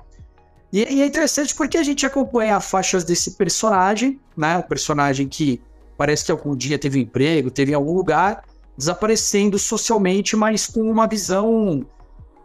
E, 0.73 0.81
e, 0.83 1.03
é 1.03 1.07
interessante 1.07 1.55
porque 1.55 1.77
a 1.79 1.83
gente 1.83 2.07
acompanha 2.07 2.61
faixas 2.61 3.03
desse 3.03 3.33
personagem, 3.33 4.21
né? 4.37 4.59
O 4.59 4.63
personagem 4.63 5.27
que 5.27 5.61
parece 5.97 6.25
que 6.25 6.33
algum 6.33 6.55
dia 6.55 6.79
teve 6.79 6.99
um 6.99 7.03
emprego, 7.03 7.51
teve 7.51 7.73
em 7.73 7.75
algum 7.75 7.93
lugar, 7.93 8.45
desaparecendo 8.83 9.59
socialmente, 9.59 10.37
mas 10.37 10.67
com 10.67 10.83
uma 10.83 11.07
visão 11.07 11.87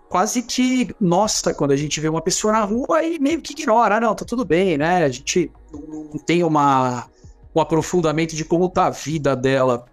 quase 0.07 0.43
que 0.43 0.95
nossa, 1.01 1.53
quando 1.53 1.71
a 1.71 1.75
gente 1.75 1.99
vê 1.99 2.07
uma 2.07 2.21
pessoa 2.21 2.53
na 2.53 2.63
rua 2.63 3.03
e 3.03 3.19
meio 3.19 3.41
que 3.41 3.53
ignora, 3.53 3.97
ah, 3.97 3.99
não, 3.99 4.15
tá 4.15 4.23
tudo 4.23 4.45
bem, 4.45 4.77
né? 4.77 5.03
A 5.03 5.09
gente 5.09 5.51
não 5.73 6.17
tem 6.25 6.43
uma, 6.43 7.07
um 7.53 7.59
aprofundamento 7.59 8.35
de 8.35 8.45
como 8.45 8.69
tá 8.69 8.85
a 8.85 8.89
vida 8.89 9.35
dela. 9.35 9.85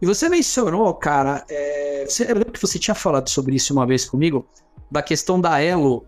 E 0.00 0.06
você 0.06 0.28
mencionou, 0.28 0.92
cara, 0.94 1.44
é, 1.48 2.04
você, 2.08 2.24
eu 2.24 2.34
lembro 2.34 2.52
que 2.52 2.60
você 2.60 2.78
tinha 2.78 2.94
falado 2.94 3.28
sobre 3.28 3.54
isso 3.54 3.72
uma 3.72 3.86
vez 3.86 4.04
comigo, 4.04 4.46
da 4.90 5.02
questão 5.02 5.40
da 5.40 5.60
Elo 5.60 6.04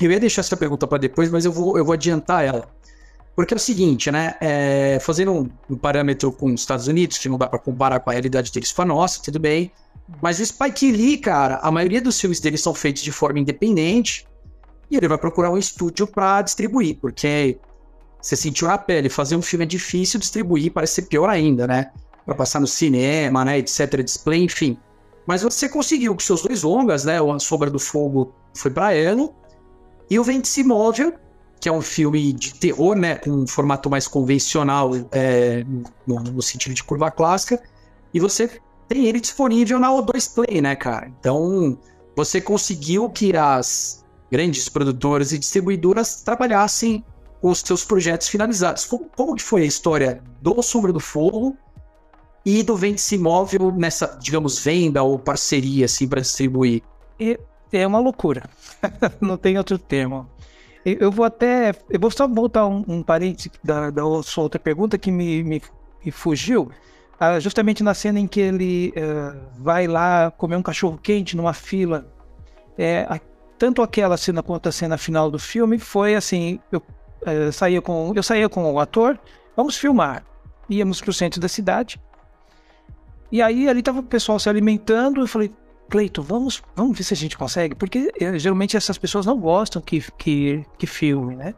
eu 0.00 0.10
ia 0.10 0.20
deixar 0.20 0.40
essa 0.40 0.56
pergunta 0.56 0.86
para 0.86 0.98
depois, 0.98 1.30
mas 1.30 1.44
eu 1.44 1.52
vou, 1.52 1.76
eu 1.76 1.84
vou 1.84 1.92
adiantar 1.92 2.44
ela. 2.44 2.68
Porque 3.34 3.54
é 3.54 3.56
o 3.56 3.60
seguinte, 3.60 4.10
né? 4.10 4.34
É, 4.40 4.98
fazendo 5.00 5.32
um, 5.32 5.48
um, 5.70 5.76
parâmetro 5.76 6.30
com 6.30 6.46
os 6.46 6.60
Estados 6.60 6.86
Unidos, 6.86 7.18
que 7.18 7.28
não 7.28 7.38
dá 7.38 7.46
para 7.46 7.58
comparar 7.58 8.00
com 8.00 8.10
a 8.10 8.12
realidade 8.12 8.52
deles 8.52 8.74
a 8.76 8.84
nossa, 8.84 9.22
tudo 9.22 9.38
bem. 9.38 9.72
Mas 10.20 10.38
o 10.38 10.44
Spike 10.44 10.92
Lee, 10.92 11.16
cara, 11.16 11.56
a 11.62 11.70
maioria 11.70 12.02
dos 12.02 12.20
filmes 12.20 12.40
dele 12.40 12.58
são 12.58 12.74
feitos 12.74 13.02
de 13.02 13.10
forma 13.10 13.38
independente 13.38 14.26
e 14.90 14.96
ele 14.96 15.08
vai 15.08 15.16
procurar 15.16 15.50
um 15.50 15.56
estúdio 15.56 16.06
para 16.06 16.42
distribuir, 16.42 16.98
porque 17.00 17.58
você 18.20 18.36
sentiu 18.36 18.68
na 18.68 18.76
pele. 18.76 19.08
Fazer 19.08 19.36
um 19.36 19.42
filme 19.42 19.64
é 19.64 19.68
difícil, 19.68 20.20
distribuir 20.20 20.70
parece 20.70 20.94
ser 20.94 21.02
pior 21.02 21.30
ainda, 21.30 21.66
né? 21.66 21.90
Pra 22.26 22.34
passar 22.34 22.60
no 22.60 22.66
cinema, 22.66 23.44
né? 23.44 23.58
Etc. 23.58 24.02
Display, 24.02 24.44
enfim. 24.44 24.76
Mas 25.26 25.42
você 25.42 25.68
conseguiu 25.68 26.14
com 26.14 26.20
seus 26.20 26.42
dois 26.42 26.62
longas, 26.62 27.04
né? 27.04 27.20
O 27.20 27.32
A 27.32 27.36
do 27.70 27.78
Fogo 27.78 28.34
foi 28.54 28.70
para 28.70 28.94
Elo. 28.94 29.34
E 30.10 30.18
o 30.18 30.24
Vente-se 30.24 30.60
Imóvel, 30.60 31.14
que 31.62 31.68
é 31.68 31.72
um 31.72 31.80
filme 31.80 32.32
de 32.32 32.54
terror, 32.54 32.96
né? 32.96 33.14
Com 33.14 33.30
um 33.30 33.46
formato 33.46 33.88
mais 33.88 34.08
convencional, 34.08 34.90
é, 35.12 35.64
no, 36.04 36.16
no, 36.18 36.42
sentido 36.42 36.74
de 36.74 36.82
curva 36.82 37.08
clássica. 37.08 37.62
E 38.12 38.18
você 38.18 38.60
tem 38.88 39.06
ele 39.06 39.20
disponível 39.20 39.78
na 39.78 39.88
O2 39.90 40.34
Play, 40.34 40.60
né, 40.60 40.74
cara? 40.74 41.06
Então, 41.20 41.78
você 42.16 42.40
conseguiu 42.40 43.08
que 43.08 43.36
as 43.36 44.04
grandes 44.28 44.68
produtoras 44.68 45.30
e 45.30 45.38
distribuidoras 45.38 46.22
trabalhassem 46.22 47.04
com 47.40 47.50
os 47.50 47.60
seus 47.60 47.84
projetos 47.84 48.26
finalizados. 48.26 48.84
Como, 48.84 49.08
como 49.16 49.36
que 49.36 49.42
foi 49.44 49.62
a 49.62 49.66
história 49.66 50.20
do 50.40 50.60
Sombra 50.62 50.92
do 50.92 50.98
Fogo 50.98 51.56
e 52.44 52.64
do 52.64 52.74
Vende-se 52.74 53.14
Imóvel 53.14 53.70
nessa, 53.70 54.18
digamos, 54.20 54.58
venda 54.58 55.00
ou 55.04 55.16
parceria, 55.16 55.84
assim, 55.84 56.08
para 56.08 56.22
distribuir? 56.22 56.82
É 57.70 57.86
uma 57.86 58.00
loucura. 58.00 58.50
Não 59.20 59.36
tem 59.36 59.56
outro 59.56 59.78
termo. 59.78 60.28
Eu 60.84 61.12
vou 61.12 61.24
até. 61.24 61.72
Eu 61.88 62.00
vou 62.00 62.10
só 62.10 62.26
voltar 62.26 62.66
um, 62.66 62.84
um 62.88 63.02
parênteses 63.02 63.52
da, 63.62 63.90
da 63.90 64.02
sua 64.22 64.44
outra 64.44 64.58
pergunta 64.58 64.98
que 64.98 65.12
me, 65.12 65.42
me, 65.42 65.62
me 66.04 66.10
fugiu. 66.10 66.70
Ah, 67.18 67.38
justamente 67.38 67.84
na 67.84 67.94
cena 67.94 68.18
em 68.18 68.26
que 68.26 68.40
ele 68.40 68.92
uh, 68.96 69.38
vai 69.56 69.86
lá 69.86 70.32
comer 70.32 70.56
um 70.56 70.62
cachorro 70.62 70.98
quente 71.00 71.36
numa 71.36 71.52
fila. 71.52 72.04
É, 72.76 73.06
a, 73.08 73.20
tanto 73.56 73.80
aquela 73.80 74.16
cena 74.16 74.42
quanto 74.42 74.68
a 74.68 74.72
cena 74.72 74.98
final 74.98 75.30
do 75.30 75.38
filme 75.38 75.78
foi 75.78 76.16
assim. 76.16 76.58
Eu, 76.72 76.80
uh, 76.80 77.52
saía, 77.52 77.80
com, 77.80 78.12
eu 78.16 78.22
saía 78.24 78.48
com 78.48 78.72
o 78.72 78.80
ator, 78.80 79.16
vamos 79.56 79.76
filmar. 79.76 80.24
Íamos 80.68 81.00
para 81.00 81.10
o 81.10 81.14
centro 81.14 81.40
da 81.40 81.46
cidade. 81.46 82.00
E 83.30 83.40
aí 83.40 83.68
ali 83.68 83.82
tava 83.82 84.00
o 84.00 84.02
pessoal 84.02 84.40
se 84.40 84.48
alimentando. 84.48 85.20
Eu 85.20 85.28
falei, 85.28 85.52
Cleiton, 85.92 86.22
vamos, 86.22 86.62
vamos 86.74 86.96
ver 86.96 87.04
se 87.04 87.12
a 87.12 87.16
gente 87.16 87.36
consegue, 87.36 87.74
porque 87.74 88.10
eh, 88.18 88.38
geralmente 88.38 88.78
essas 88.78 88.96
pessoas 88.96 89.26
não 89.26 89.38
gostam 89.38 89.82
que, 89.82 90.00
que, 90.16 90.64
que 90.78 90.86
filme, 90.86 91.36
né? 91.36 91.54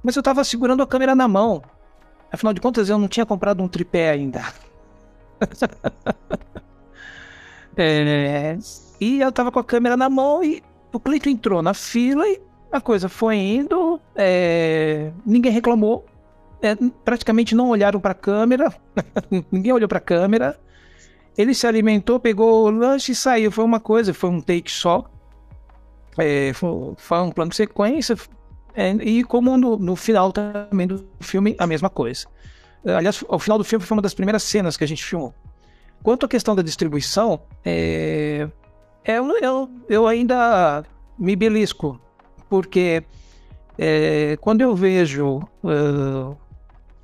Mas 0.00 0.14
eu 0.14 0.22
tava 0.22 0.44
segurando 0.44 0.80
a 0.80 0.86
câmera 0.86 1.12
na 1.12 1.26
mão. 1.26 1.60
Afinal 2.30 2.54
de 2.54 2.60
contas, 2.60 2.88
eu 2.88 2.96
não 2.98 3.08
tinha 3.08 3.26
comprado 3.26 3.60
um 3.60 3.66
tripé 3.66 4.10
ainda. 4.10 4.44
é, 7.76 8.56
e 9.00 9.20
eu 9.20 9.32
tava 9.32 9.50
com 9.50 9.58
a 9.58 9.64
câmera 9.64 9.96
na 9.96 10.08
mão 10.08 10.44
e 10.44 10.62
o 10.92 11.00
Cleiton 11.00 11.30
entrou 11.30 11.62
na 11.62 11.74
fila 11.74 12.24
e 12.28 12.40
a 12.70 12.80
coisa 12.80 13.08
foi 13.08 13.38
indo. 13.38 14.00
É, 14.14 15.10
ninguém 15.26 15.50
reclamou. 15.50 16.06
É, 16.62 16.76
praticamente 17.04 17.56
não 17.56 17.70
olharam 17.70 17.98
para 17.98 18.12
a 18.12 18.14
câmera. 18.14 18.72
ninguém 19.50 19.72
olhou 19.72 19.88
para 19.88 19.98
a 19.98 20.00
câmera. 20.00 20.56
Ele 21.36 21.54
se 21.54 21.66
alimentou, 21.66 22.20
pegou 22.20 22.66
o 22.66 22.70
lanche 22.70 23.12
e 23.12 23.14
saiu. 23.14 23.50
Foi 23.50 23.64
uma 23.64 23.80
coisa, 23.80 24.12
foi 24.12 24.30
um 24.30 24.40
take 24.40 24.70
só. 24.70 25.04
É, 26.18 26.52
foi, 26.52 26.94
foi, 26.96 27.18
um 27.18 27.30
plano 27.30 27.50
de 27.50 27.56
sequência. 27.56 28.16
É, 28.74 28.90
e 28.90 29.24
como 29.24 29.56
no, 29.56 29.78
no, 29.78 29.96
final 29.96 30.32
também 30.32 30.86
do 30.86 31.06
filme, 31.20 31.54
a 31.58 31.66
mesma 31.66 31.88
coisa. 31.88 32.26
Aliás, 32.84 33.22
o 33.28 33.38
final 33.38 33.58
do 33.58 33.64
filme 33.64 33.84
foi 33.84 33.96
uma 33.96 34.02
das 34.02 34.14
primeiras 34.14 34.42
cenas 34.42 34.76
que 34.76 34.84
a 34.84 34.88
gente 34.88 35.04
filmou. 35.04 35.34
Quanto 36.02 36.26
à 36.26 36.28
questão 36.28 36.54
da 36.54 36.62
distribuição, 36.62 37.40
é, 37.64 38.48
é 39.04 39.18
eu, 39.18 39.30
eu, 39.38 39.70
eu 39.88 40.06
ainda 40.06 40.84
me 41.18 41.36
belisco, 41.36 42.00
porque 42.50 43.04
é, 43.78 44.36
quando 44.40 44.62
eu 44.62 44.74
vejo 44.74 45.38
uh, 45.62 46.36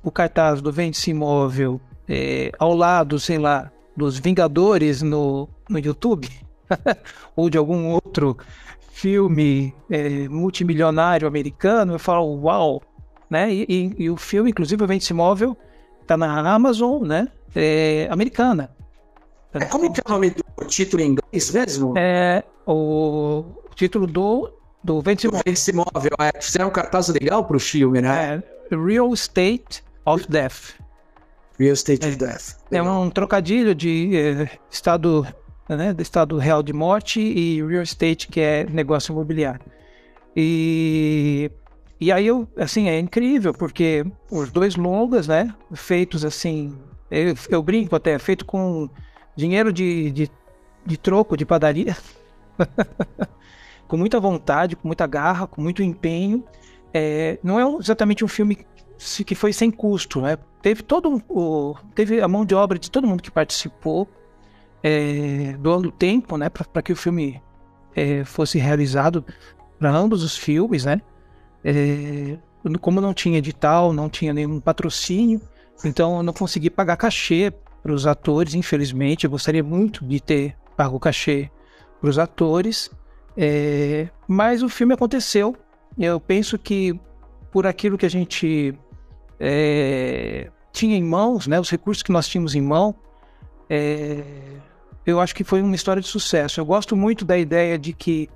o 0.03 0.11
cartaz 0.11 0.61
do 0.61 0.71
Vende-se 0.71 1.11
Imóvel 1.11 1.79
é, 2.07 2.51
ao 2.59 2.75
lado, 2.75 3.19
sei 3.19 3.37
lá, 3.37 3.71
dos 3.99 4.17
Vingadores 4.17 5.01
no, 5.01 5.47
no 5.69 5.77
YouTube, 5.77 6.29
ou 7.35 7.49
de 7.49 7.57
algum 7.57 7.91
outro 7.91 8.37
filme 8.91 9.73
é, 9.89 10.27
multimilionário 10.27 11.27
americano, 11.27 11.93
eu 11.93 11.99
falo, 11.99 12.41
uau, 12.41 12.81
né? 13.29 13.53
E, 13.53 13.65
e, 13.69 14.03
e 14.03 14.09
o 14.09 14.17
filme, 14.17 14.49
inclusive, 14.49 14.83
o 14.83 14.87
Vende-se 14.87 15.13
Móvel, 15.13 15.55
tá 16.07 16.17
na 16.17 16.53
Amazon, 16.53 17.05
né? 17.05 17.27
É, 17.55 18.07
americana. 18.09 18.71
É, 19.53 19.65
como 19.65 19.91
que 19.91 19.99
é 19.99 20.03
o 20.05 20.11
nome 20.11 20.31
do 20.31 20.65
título 20.65 21.03
em 21.03 21.11
inglês 21.11 21.51
mesmo? 21.51 21.93
É 21.97 22.43
o 22.65 23.43
título 23.75 24.07
do, 24.07 24.51
do 24.83 25.01
Vende-se 25.01 25.27
Móvel. 25.73 25.91
Móvel. 25.93 26.11
É, 26.19 26.41
fizeram 26.41 26.67
um 26.67 26.71
cartaz 26.71 27.09
legal 27.09 27.43
pro 27.45 27.59
filme, 27.59 28.01
né? 28.01 28.43
É, 28.71 28.75
Real 28.75 29.13
Estate 29.13 29.83
of 30.05 30.25
Death. 30.29 30.75
Real 31.59 31.73
Estate 31.73 32.07
of 32.07 32.15
Death. 32.15 32.55
É 32.71 32.81
um 32.81 33.09
trocadilho 33.09 33.75
de 33.75 34.15
eh, 34.15 34.49
estado, 34.71 35.27
né, 35.67 35.93
do 35.93 36.01
estado 36.01 36.37
real 36.37 36.63
de 36.63 36.71
morte 36.71 37.19
e 37.19 37.61
real 37.61 37.83
estate, 37.83 38.29
que 38.29 38.39
é 38.39 38.63
negócio 38.63 39.11
imobiliário. 39.11 39.61
E, 40.35 41.51
e 41.99 42.11
aí, 42.11 42.25
eu, 42.27 42.47
assim, 42.57 42.87
é 42.87 42.97
incrível, 42.97 43.53
porque 43.53 44.05
os 44.31 44.49
dois 44.51 44.77
longas, 44.77 45.27
né, 45.27 45.53
feitos 45.73 46.23
assim, 46.23 46.77
eu, 47.11 47.35
eu 47.49 47.61
brinco 47.61 47.93
até, 47.95 48.17
feito 48.17 48.45
com 48.45 48.89
dinheiro 49.35 49.73
de, 49.73 50.11
de, 50.11 50.31
de 50.85 50.97
troco 50.97 51.35
de 51.35 51.45
padaria, 51.45 51.97
com 53.85 53.97
muita 53.97 54.17
vontade, 54.17 54.77
com 54.77 54.87
muita 54.87 55.05
garra, 55.05 55.45
com 55.45 55.61
muito 55.61 55.83
empenho. 55.83 56.45
É, 56.93 57.37
não 57.43 57.59
é 57.59 57.79
exatamente 57.79 58.23
um 58.23 58.27
filme 58.27 58.65
que 59.25 59.33
foi 59.33 59.53
sem 59.53 59.71
custo, 59.71 60.21
né? 60.21 60.37
Teve 60.61 60.83
todo 60.83 61.23
o 61.29 61.75
teve 61.95 62.21
a 62.21 62.27
mão 62.27 62.45
de 62.45 62.53
obra 62.53 62.77
de 62.77 62.91
todo 62.91 63.07
mundo 63.07 63.23
que 63.23 63.31
participou, 63.31 64.07
é, 64.83 65.55
doando 65.59 65.91
tempo, 65.91 66.37
né, 66.37 66.49
para 66.49 66.81
que 66.81 66.91
o 66.91 66.95
filme 66.95 67.41
é, 67.95 68.23
fosse 68.25 68.57
realizado 68.57 69.23
para 69.77 69.91
ambos 69.91 70.23
os 70.23 70.37
filmes, 70.37 70.85
né? 70.85 71.01
É, 71.63 72.37
como 72.81 72.99
não 72.99 73.13
tinha 73.13 73.37
edital, 73.37 73.93
não 73.93 74.09
tinha 74.09 74.33
nenhum 74.33 74.59
patrocínio, 74.59 75.41
então 75.83 76.17
eu 76.17 76.23
não 76.23 76.33
consegui 76.33 76.69
pagar 76.69 76.97
cachê 76.97 77.53
para 77.81 77.93
os 77.93 78.05
atores, 78.05 78.53
infelizmente. 78.53 79.23
Eu 79.23 79.31
gostaria 79.31 79.63
muito 79.63 80.05
de 80.05 80.19
ter 80.19 80.55
pago 80.75 80.99
cachê 80.99 81.49
para 82.01 82.09
os 82.09 82.19
atores, 82.19 82.91
é, 83.37 84.09
mas 84.27 84.61
o 84.61 84.69
filme 84.69 84.93
aconteceu. 84.93 85.55
Eu 85.97 86.19
penso 86.19 86.57
que 86.57 86.99
por 87.51 87.65
aquilo 87.65 87.97
que 87.97 88.05
a 88.05 88.09
gente 88.09 88.77
é, 89.39 90.49
tinha 90.71 90.95
em 90.95 91.03
mãos, 91.03 91.47
né, 91.47 91.59
os 91.59 91.69
recursos 91.69 92.03
que 92.03 92.11
nós 92.11 92.27
tínhamos 92.27 92.55
em 92.55 92.61
mão, 92.61 92.95
é, 93.69 94.23
eu 95.05 95.19
acho 95.19 95.33
que 95.33 95.43
foi 95.43 95.61
uma 95.61 95.75
história 95.75 96.01
de 96.01 96.07
sucesso. 96.07 96.59
Eu 96.59 96.65
gosto 96.65 96.95
muito 96.95 97.23
da 97.23 97.37
ideia 97.37 97.77
de 97.77 97.93
que 97.93 98.29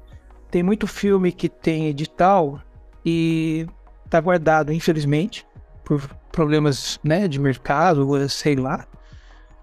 tem 0.49 0.63
muito 0.63 0.87
filme 0.87 1.31
que 1.31 1.49
tem 1.49 1.87
edital 1.87 2.61
e 3.05 3.67
está 4.05 4.19
guardado, 4.19 4.71
infelizmente, 4.71 5.45
por 5.83 6.01
problemas 6.31 6.99
né, 7.03 7.27
de 7.27 7.39
mercado, 7.39 8.29
sei 8.29 8.55
lá. 8.55 8.87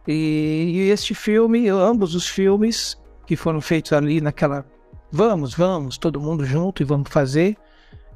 E, 0.07 0.73
e 0.75 0.91
este 0.91 1.15
filme, 1.15 1.69
ambos 1.69 2.15
os 2.15 2.27
filmes 2.27 2.99
que 3.27 3.37
foram 3.37 3.61
feitos 3.61 3.93
ali 3.93 4.21
naquela. 4.21 4.65
Vamos, 5.13 5.55
vamos, 5.55 5.99
todo 5.99 6.21
mundo 6.21 6.45
junto 6.45 6.83
e 6.83 6.85
vamos 6.85 7.11
fazer. 7.11 7.57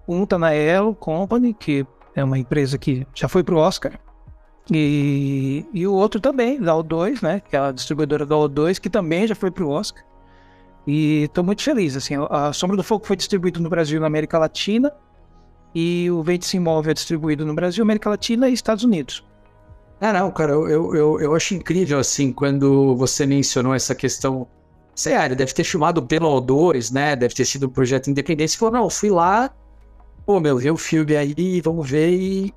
Um 0.06 0.26
tá 0.26 0.38
na 0.38 0.52
Elo 0.52 0.94
Company, 0.94 1.54
que 1.54 1.86
é 2.14 2.22
uma 2.22 2.38
empresa 2.38 2.78
que 2.78 3.06
já 3.14 3.28
foi 3.28 3.42
pro 3.42 3.56
Oscar. 3.56 3.98
E, 4.70 5.66
e 5.74 5.86
o 5.86 5.92
outro 5.92 6.20
também, 6.20 6.60
da 6.60 6.72
O2, 6.72 7.22
né? 7.22 7.40
Que 7.40 7.56
é 7.56 7.58
a 7.58 7.72
distribuidora 7.72 8.24
da 8.24 8.34
O2, 8.34 8.78
que 8.78 8.88
também 8.88 9.26
já 9.26 9.34
foi 9.34 9.50
pro 9.50 9.68
Oscar. 9.68 10.04
E 10.86 11.24
estou 11.24 11.42
muito 11.42 11.62
feliz, 11.62 11.96
assim, 11.96 12.14
a 12.30 12.52
Sombra 12.52 12.76
do 12.76 12.82
Fogo 12.82 13.06
foi 13.06 13.16
distribuído 13.16 13.60
no 13.60 13.70
Brasil 13.70 13.96
e 13.96 14.00
na 14.00 14.06
América 14.06 14.38
Latina, 14.38 14.92
e 15.74 16.10
o 16.10 16.22
Vente-se 16.22 16.56
Imóvel 16.58 16.90
é 16.90 16.94
distribuído 16.94 17.46
no 17.46 17.54
Brasil, 17.54 17.82
América 17.82 18.10
Latina 18.10 18.48
e 18.48 18.52
Estados 18.52 18.84
Unidos. 18.84 19.24
Ah, 20.00 20.12
não, 20.12 20.30
cara, 20.30 20.52
eu, 20.52 20.94
eu, 20.94 21.20
eu 21.20 21.34
acho 21.34 21.54
incrível, 21.54 21.98
assim, 21.98 22.32
quando 22.32 22.94
você 22.96 23.24
mencionou 23.24 23.74
essa 23.74 23.94
questão, 23.94 24.46
sério, 24.94 25.34
deve 25.34 25.54
ter 25.54 25.64
filmado 25.64 26.02
pelo 26.02 26.28
O2, 26.40 26.92
né, 26.92 27.16
deve 27.16 27.34
ter 27.34 27.46
sido 27.46 27.66
um 27.66 27.70
projeto 27.70 28.10
independente, 28.10 28.52
você 28.52 28.58
falou, 28.58 28.74
não, 28.74 28.90
fui 28.90 29.08
lá, 29.08 29.50
pô, 30.24 30.40
meu, 30.40 30.58
vê 30.58 30.70
o 30.70 30.76
filme 30.76 31.16
aí, 31.16 31.60
vamos 31.60 31.88
ver 31.88 32.10
e 32.10 32.54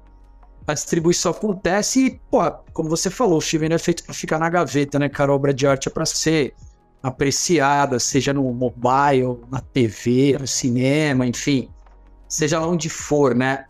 a 0.65 0.73
distribuição 0.73 1.31
acontece 1.31 2.05
e, 2.05 2.21
pô, 2.29 2.39
como 2.73 2.89
você 2.89 3.09
falou, 3.09 3.37
o 3.37 3.41
filme 3.41 3.69
não 3.69 3.75
é 3.75 3.79
feito 3.79 4.03
para 4.03 4.13
ficar 4.13 4.37
na 4.37 4.49
gaveta, 4.49 4.99
né, 4.99 5.07
cara? 5.07 5.31
A 5.31 5.35
obra 5.35 5.53
de 5.53 5.65
arte 5.65 5.87
é 5.87 5.91
para 5.91 6.05
ser 6.05 6.53
apreciada, 7.01 7.99
seja 7.99 8.33
no 8.33 8.43
mobile, 8.53 9.39
na 9.49 9.61
TV, 9.61 10.37
no 10.37 10.47
cinema, 10.47 11.25
enfim, 11.25 11.69
seja 12.27 12.59
lá 12.59 12.67
onde 12.67 12.89
for, 12.89 13.33
né? 13.33 13.65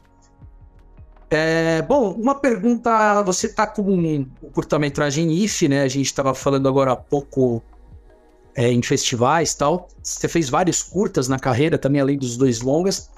É, 1.30 1.82
bom, 1.82 2.14
uma 2.14 2.36
pergunta, 2.36 3.22
você 3.22 3.50
tá 3.50 3.68
com 3.68 3.82
um 3.82 4.26
curta-metragem 4.54 5.32
IF, 5.32 5.68
né? 5.68 5.82
A 5.82 5.88
gente 5.88 6.06
estava 6.06 6.34
falando 6.34 6.70
agora 6.70 6.94
há 6.94 6.96
pouco 6.96 7.62
é, 8.56 8.72
em 8.72 8.82
festivais 8.82 9.54
tal. 9.54 9.90
Você 10.02 10.28
fez 10.28 10.50
vários 10.50 10.82
curtas 10.82 11.28
na 11.28 11.38
carreira, 11.38 11.78
também 11.78 12.00
além 12.00 12.18
dos 12.18 12.38
dois 12.38 12.62
longas. 12.62 13.12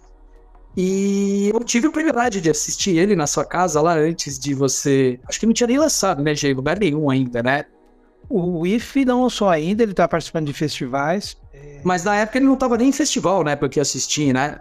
E 0.78 1.50
eu 1.54 1.60
tive 1.64 1.88
o 1.88 1.92
privilégio 1.92 2.40
de 2.40 2.50
assistir 2.50 2.98
ele 2.98 3.16
na 3.16 3.28
sua 3.28 3.44
casa 3.44 3.82
lá 3.82 3.94
antes 3.96 4.38
de 4.40 4.54
você. 4.54 5.20
Acho 5.28 5.40
que 5.40 5.46
não 5.46 5.54
tinha 5.54 5.68
nem 5.68 5.78
lançado, 5.78 6.24
né, 6.24 6.34
Gê? 6.36 6.54
Lugar 6.54 6.80
nenhum 6.80 7.10
ainda, 7.10 7.42
né? 7.44 7.66
O 8.30 8.66
IF 8.66 9.04
não 9.04 9.24
lançou 9.24 9.50
ainda, 9.50 9.82
ele 9.82 9.94
tá 9.94 10.08
participando 10.08 10.46
de 10.46 10.54
festivais. 10.54 11.36
Mas 11.84 12.04
na 12.04 12.16
época 12.16 12.38
ele 12.38 12.46
não 12.46 12.56
tava 12.56 12.78
nem 12.78 12.90
em 12.90 12.94
festival, 12.94 13.44
né? 13.44 13.56
Porque 13.56 13.80
eu 13.80 13.82
assisti, 13.82 14.32
né? 14.32 14.60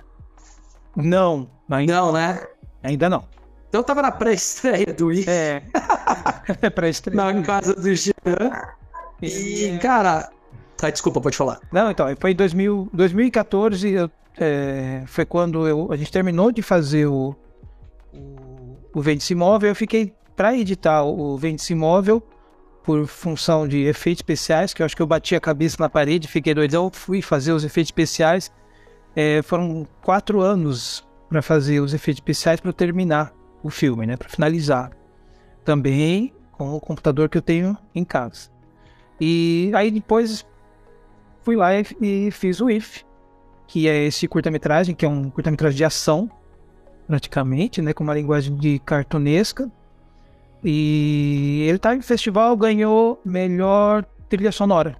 Não, 0.96 1.48
ainda 1.70 1.94
Não, 1.94 2.12
né? 2.12 2.42
Ainda 2.82 3.08
não. 3.10 3.24
Então 3.68 3.80
eu 3.80 3.84
tava 3.84 4.00
na 4.00 4.10
pré-estreia 4.10 4.86
do 4.86 5.12
IF, 5.12 5.28
É. 5.28 5.62
é 6.62 6.70
pra 6.70 6.88
estrear. 6.88 7.34
na 7.34 7.42
casa 7.42 7.74
do 7.74 7.94
Jean. 7.94 8.14
E, 9.20 9.78
cara. 9.82 10.30
Tá, 10.76 10.88
desculpa, 10.90 11.20
pode 11.20 11.36
falar. 11.36 11.60
Não, 11.72 11.90
então, 11.90 12.06
foi 12.18 12.30
em 12.30 12.36
2000, 12.36 12.88
2014, 12.92 13.90
eu, 13.90 14.10
é, 14.38 15.02
foi 15.06 15.24
quando 15.24 15.66
eu- 15.66 15.90
a 15.92 15.96
gente 15.96 16.12
terminou 16.12 16.50
de 16.52 16.62
fazer 16.62 17.06
o, 17.06 17.34
o, 18.12 18.76
o 18.94 19.00
Vende-se 19.00 19.32
Imóvel. 19.32 19.70
Eu 19.70 19.74
fiquei 19.74 20.12
para 20.36 20.56
editar 20.56 21.02
o 21.04 21.36
Vende-se 21.36 21.72
Imóvel 21.72 22.22
por 22.82 23.06
função 23.06 23.68
de 23.68 23.82
efeitos 23.84 24.20
especiais, 24.20 24.72
que 24.72 24.80
eu 24.80 24.86
acho 24.86 24.96
que 24.96 25.02
eu 25.02 25.06
bati 25.06 25.34
a 25.34 25.40
cabeça 25.40 25.76
na 25.78 25.88
parede, 25.90 26.26
fiquei 26.28 26.54
doidão, 26.54 26.90
fui 26.90 27.20
fazer 27.20 27.52
os 27.52 27.64
efeitos 27.64 27.88
especiais. 27.88 28.50
É, 29.14 29.42
foram 29.42 29.86
quatro 30.02 30.40
anos 30.40 31.06
para 31.28 31.42
fazer 31.42 31.80
os 31.80 31.92
efeitos 31.92 32.18
especiais 32.18 32.60
para 32.60 32.72
terminar 32.72 33.32
o 33.62 33.68
filme, 33.70 34.06
né, 34.06 34.16
para 34.16 34.28
finalizar. 34.28 34.90
Também 35.64 36.32
com 36.52 36.74
o 36.74 36.80
computador 36.80 37.28
que 37.28 37.36
eu 37.36 37.42
tenho 37.42 37.76
em 37.94 38.04
casa. 38.04 38.48
E 39.20 39.70
aí 39.74 39.90
depois 39.90 40.46
fui 41.42 41.56
lá 41.56 41.74
e, 41.74 41.84
e 42.00 42.30
fiz 42.30 42.60
o 42.60 42.70
IF, 42.70 43.04
que 43.68 43.86
é 43.86 44.06
esse 44.06 44.26
curta-metragem, 44.26 44.94
que 44.94 45.04
é 45.04 45.08
um 45.08 45.30
curta-metragem 45.30 45.76
de 45.76 45.84
ação, 45.84 46.28
praticamente, 47.06 47.80
né, 47.82 47.92
com 47.92 48.02
uma 48.02 48.14
linguagem 48.14 48.56
de 48.56 48.78
cartunesca. 48.80 49.70
E 50.64 51.66
ele 51.68 51.78
tá 51.78 51.94
em 51.94 52.00
festival, 52.02 52.56
ganhou 52.56 53.20
melhor 53.24 54.04
trilha 54.28 54.50
sonora. 54.50 54.96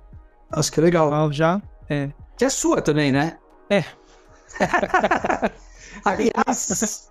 Nossa, 0.55 0.71
que 0.71 0.81
legal. 0.81 1.33
Já, 1.33 1.61
é. 1.89 2.11
Que 2.37 2.45
é 2.45 2.51
sua 2.51 2.81
também, 2.81 3.11
né? 3.11 3.39
É. 3.71 3.83
Aliás, 6.05 7.11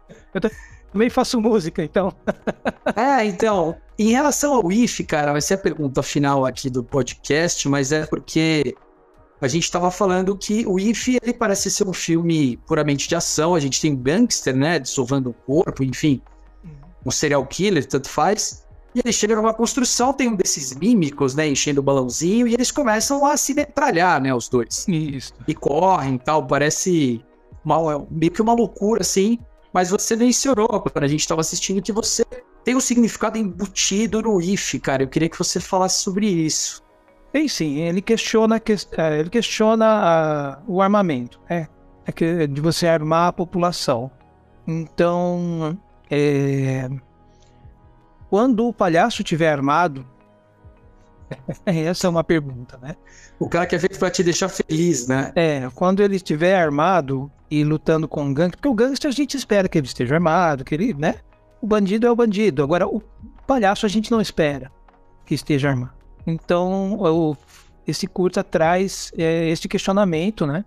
Também 0.92 1.10
faço 1.10 1.42
música, 1.42 1.84
então. 1.84 2.14
é, 2.96 3.26
então, 3.26 3.76
em 3.98 4.12
relação 4.12 4.54
ao 4.54 4.72
IF, 4.72 5.04
cara, 5.04 5.32
vai 5.32 5.42
ser 5.42 5.56
a 5.56 5.58
pergunta 5.58 6.02
final 6.04 6.46
aqui 6.46 6.70
do 6.70 6.84
podcast, 6.84 7.68
mas 7.68 7.92
é 7.92 8.06
porque 8.06 8.76
a 9.40 9.48
gente 9.48 9.72
tava 9.72 9.92
falando 9.92 10.36
que 10.36 10.66
o 10.66 10.80
IF, 10.80 11.18
ele 11.22 11.34
parece 11.34 11.70
ser 11.70 11.88
um 11.88 11.94
filme 11.94 12.58
puramente 12.66 13.08
de 13.08 13.16
ação, 13.16 13.54
a 13.54 13.60
gente 13.60 13.80
tem 13.80 13.96
gangster, 13.96 14.56
né, 14.56 14.80
dissolvendo 14.80 15.30
o 15.30 15.34
corpo, 15.34 15.84
enfim, 15.84 16.22
um 17.06 17.12
serial 17.12 17.46
killer, 17.46 17.86
tanto 17.86 18.10
faz, 18.10 18.66
e 18.96 19.00
ele 19.00 19.14
chega 19.14 19.36
numa 19.36 19.54
construção, 19.54 20.12
tem 20.12 20.28
um 20.28 20.36
desses 20.36 20.76
mímicos, 20.76 21.36
né, 21.36 21.48
enchendo 21.48 21.82
o 21.82 21.84
balãozinho, 21.84 22.48
e 22.48 22.54
eles 22.56 22.72
começam 22.72 23.26
a 23.26 23.38
se 23.38 23.54
metralhar, 23.54 24.20
né, 24.20 24.34
os 24.34 24.50
dois. 24.50 24.88
Isso. 24.88 25.34
e 25.48 25.54
correm 25.54 26.16
e 26.16 26.20
tal, 26.20 26.46
parece 26.48 27.24
uma, 27.64 27.94
é 27.94 28.06
meio 28.10 28.32
que 28.32 28.42
uma 28.42 28.54
loucura, 28.54 29.02
assim. 29.02 29.38
Mas 29.72 29.90
você 29.90 30.16
mencionou, 30.16 30.68
quando 30.68 31.04
a 31.04 31.08
gente 31.08 31.20
estava 31.20 31.42
assistindo, 31.42 31.82
que 31.82 31.92
você 31.92 32.26
tem 32.64 32.76
um 32.76 32.80
significado 32.80 33.38
embutido 33.38 34.22
no 34.22 34.42
IF, 34.42 34.80
cara. 34.80 35.04
Eu 35.04 35.08
queria 35.08 35.30
que 35.30 35.38
você 35.38 35.60
falasse 35.60 36.02
sobre 36.02 36.28
isso. 36.28 36.84
Tem 37.38 37.48
sim, 37.48 37.78
ele 37.82 38.02
questiona, 38.02 38.60
ques- 38.60 38.90
é, 38.98 39.20
ele 39.20 39.30
questiona 39.30 40.58
o 40.68 40.82
armamento, 40.82 41.40
é, 41.48 41.68
é 42.04 42.12
que- 42.12 42.48
de 42.48 42.60
você 42.60 42.88
armar 42.88 43.28
a 43.28 43.32
população. 43.32 44.10
Então, 44.66 45.78
é, 46.10 46.90
quando 48.28 48.66
o 48.68 48.74
palhaço 48.74 49.22
estiver 49.22 49.52
armado, 49.52 50.04
essa 51.64 52.08
é 52.08 52.10
uma 52.10 52.24
pergunta, 52.24 52.80
né? 52.82 52.96
O 53.38 53.48
cara 53.48 53.68
que 53.68 53.76
é 53.76 53.80
feito 53.80 54.00
pra 54.00 54.10
te 54.10 54.24
deixar 54.24 54.50
feliz, 54.50 55.08
né? 55.08 55.32
É, 55.36 55.70
quando 55.76 56.02
ele 56.02 56.16
estiver 56.16 56.56
armado 56.56 57.32
e 57.52 57.64
lutando 57.64 58.08
com 58.08 58.28
o 58.32 58.34
gangster, 58.34 58.58
porque 58.58 58.68
o 58.68 58.74
gangster 58.74 59.10
a 59.10 59.14
gente 59.14 59.38
espera 59.38 59.70
que 59.70 59.78
ele 59.78 59.86
esteja 59.86 60.16
armado, 60.16 60.66
que 60.66 60.74
ele, 60.74 60.96
né? 60.96 61.18
O 61.62 61.68
bandido 61.68 62.08
é 62.08 62.10
o 62.12 62.16
bandido. 62.16 62.64
Agora, 62.64 62.88
o 62.88 63.00
palhaço 63.46 63.86
a 63.86 63.90
gente 63.90 64.10
não 64.10 64.20
espera 64.20 64.72
que 65.24 65.36
esteja 65.36 65.70
armado. 65.70 65.97
Então, 66.28 66.96
o- 67.00 67.38
esse 67.88 68.06
curta 68.06 68.44
traz 68.44 69.12
é, 69.18 69.50
este 69.50 69.68
questionamento, 69.68 70.46
né? 70.46 70.66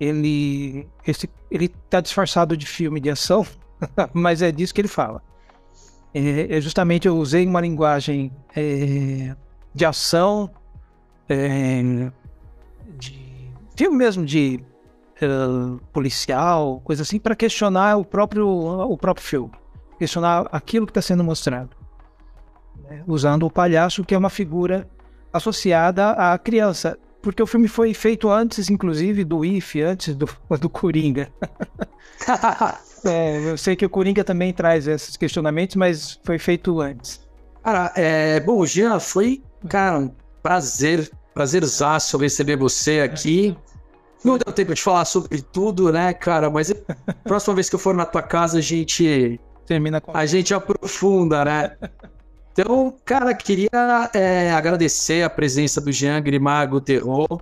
Ele, 0.00 0.88
esse, 1.06 1.28
ele 1.50 1.68
tá 1.68 2.00
disfarçado 2.00 2.56
de 2.56 2.66
filme 2.66 3.00
de 3.00 3.10
ação, 3.10 3.46
mas 4.14 4.40
é 4.42 4.50
disso 4.50 4.74
que 4.74 4.80
ele 4.80 4.88
fala. 4.88 5.22
É, 6.14 6.56
é 6.56 6.60
justamente 6.60 7.06
eu 7.06 7.16
usei 7.18 7.46
uma 7.46 7.60
linguagem 7.60 8.32
é, 8.56 9.36
de 9.74 9.84
ação, 9.84 10.50
é, 11.28 12.10
de 12.96 13.52
filme 13.76 13.96
mesmo 13.96 14.24
de 14.24 14.60
eh, 15.20 15.26
policial, 15.92 16.80
coisa 16.84 17.02
assim, 17.02 17.18
para 17.18 17.36
questionar 17.36 17.96
o 17.96 18.04
próprio, 18.04 18.48
o 18.48 18.96
próprio 18.96 19.24
filme, 19.24 19.52
questionar 19.98 20.48
aquilo 20.50 20.86
que 20.86 20.90
está 20.90 21.02
sendo 21.02 21.22
mostrado, 21.22 21.70
né? 22.88 23.02
usando 23.06 23.44
o 23.44 23.50
palhaço 23.50 24.04
que 24.04 24.14
é 24.14 24.18
uma 24.18 24.30
figura 24.30 24.88
associada 25.32 26.10
à 26.12 26.38
criança, 26.38 26.98
porque 27.20 27.42
o 27.42 27.46
filme 27.46 27.68
foi 27.68 27.92
feito 27.92 28.30
antes, 28.30 28.70
inclusive, 28.70 29.24
do 29.24 29.44
IF, 29.44 29.82
antes 29.82 30.14
do, 30.14 30.28
do 30.60 30.68
Coringa. 30.68 31.28
É, 33.04 33.52
eu 33.52 33.56
sei 33.56 33.76
que 33.76 33.86
o 33.86 33.88
Coringa 33.88 34.24
também 34.24 34.52
traz 34.52 34.88
esses 34.88 35.16
questionamentos, 35.16 35.76
mas 35.76 36.18
foi 36.24 36.36
feito 36.36 36.80
antes. 36.80 37.20
Cara, 37.62 37.92
é, 37.94 38.40
bom, 38.40 38.66
Jean, 38.66 38.98
foi, 38.98 39.40
cara, 39.68 40.00
um 40.00 40.12
prazer, 40.42 41.08
prazerzaço 41.32 42.18
receber 42.18 42.56
você 42.56 42.98
aqui. 42.98 43.56
Não 44.24 44.36
deu 44.36 44.52
tempo 44.52 44.74
de 44.74 44.82
falar 44.82 45.04
sobre 45.04 45.40
tudo, 45.40 45.92
né, 45.92 46.12
cara? 46.12 46.50
Mas 46.50 46.74
próxima 47.22 47.54
vez 47.54 47.70
que 47.70 47.76
eu 47.76 47.78
for 47.78 47.94
na 47.94 48.04
tua 48.04 48.20
casa, 48.20 48.58
a 48.58 48.60
gente 48.60 49.38
Termina 49.68 50.00
com 50.00 50.16
a 50.16 50.24
gente 50.24 50.54
aprofunda, 50.54 51.44
né? 51.44 51.76
Então, 52.60 52.92
cara, 53.04 53.32
queria 53.34 54.10
é, 54.12 54.50
agradecer 54.50 55.22
a 55.22 55.30
presença 55.30 55.80
do 55.80 55.92
Jean 55.92 56.20
Grimago 56.20 56.80
Terror, 56.80 57.40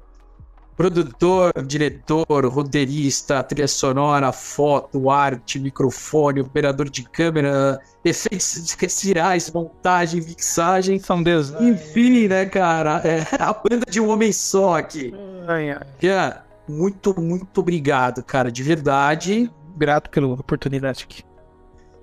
produtor, 0.76 1.54
diretor, 1.66 2.44
roteirista, 2.44 3.42
trilha 3.42 3.66
sonora, 3.66 4.30
foto, 4.30 5.08
arte, 5.08 5.58
microfone, 5.58 6.42
operador 6.42 6.90
de 6.90 7.02
câmera, 7.02 7.80
efeitos 8.04 8.58
especiais, 8.58 9.50
montagem, 9.50 10.20
mixagem, 10.20 10.98
São 10.98 11.22
Deus. 11.22 11.50
enfim, 11.62 12.28
né, 12.28 12.44
cara? 12.44 13.00
É 13.02 13.42
a 13.42 13.54
banda 13.54 13.86
de 13.90 13.98
um 13.98 14.10
homem 14.10 14.30
só 14.32 14.76
aqui. 14.76 15.14
Ai, 15.48 15.70
ai. 15.70 15.80
Jean, 15.98 16.42
muito, 16.68 17.18
muito 17.18 17.58
obrigado, 17.62 18.22
cara, 18.22 18.52
de 18.52 18.62
verdade. 18.62 19.50
Grato 19.78 20.10
pela 20.10 20.26
oportunidade 20.26 21.04
aqui. 21.04 21.24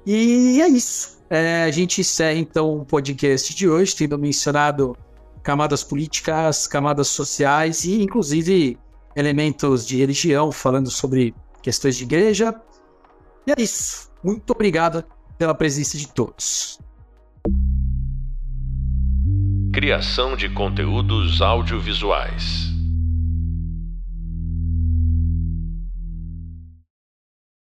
E 0.06 0.62
é 0.62 0.68
isso. 0.68 1.22
É, 1.30 1.64
a 1.64 1.72
gente 1.72 2.02
encerra 2.02 2.38
então 2.38 2.78
o 2.78 2.86
podcast 2.86 3.56
de 3.56 3.68
hoje, 3.68 3.96
tendo 3.96 4.18
mencionado 4.18 4.96
camadas 5.42 5.84
políticas, 5.84 6.68
camadas 6.68 7.08
sociais 7.08 7.84
e 7.84 8.02
inclusive 8.02 8.78
elementos 9.16 9.86
de 9.86 9.98
religião, 9.98 10.52
falando 10.52 10.90
sobre 10.90 11.34
questões 11.62 11.96
de 11.96 12.04
igreja. 12.04 12.54
E 13.48 13.52
é 13.52 13.56
isso. 13.58 14.12
Muito 14.24 14.52
obrigado 14.52 15.04
pela 15.38 15.54
presença 15.54 15.98
de 15.98 16.08
todos. 16.08 16.80
Criação 19.74 20.36
de 20.36 20.50
conteúdos 20.50 21.42
audiovisuais. 21.42 22.73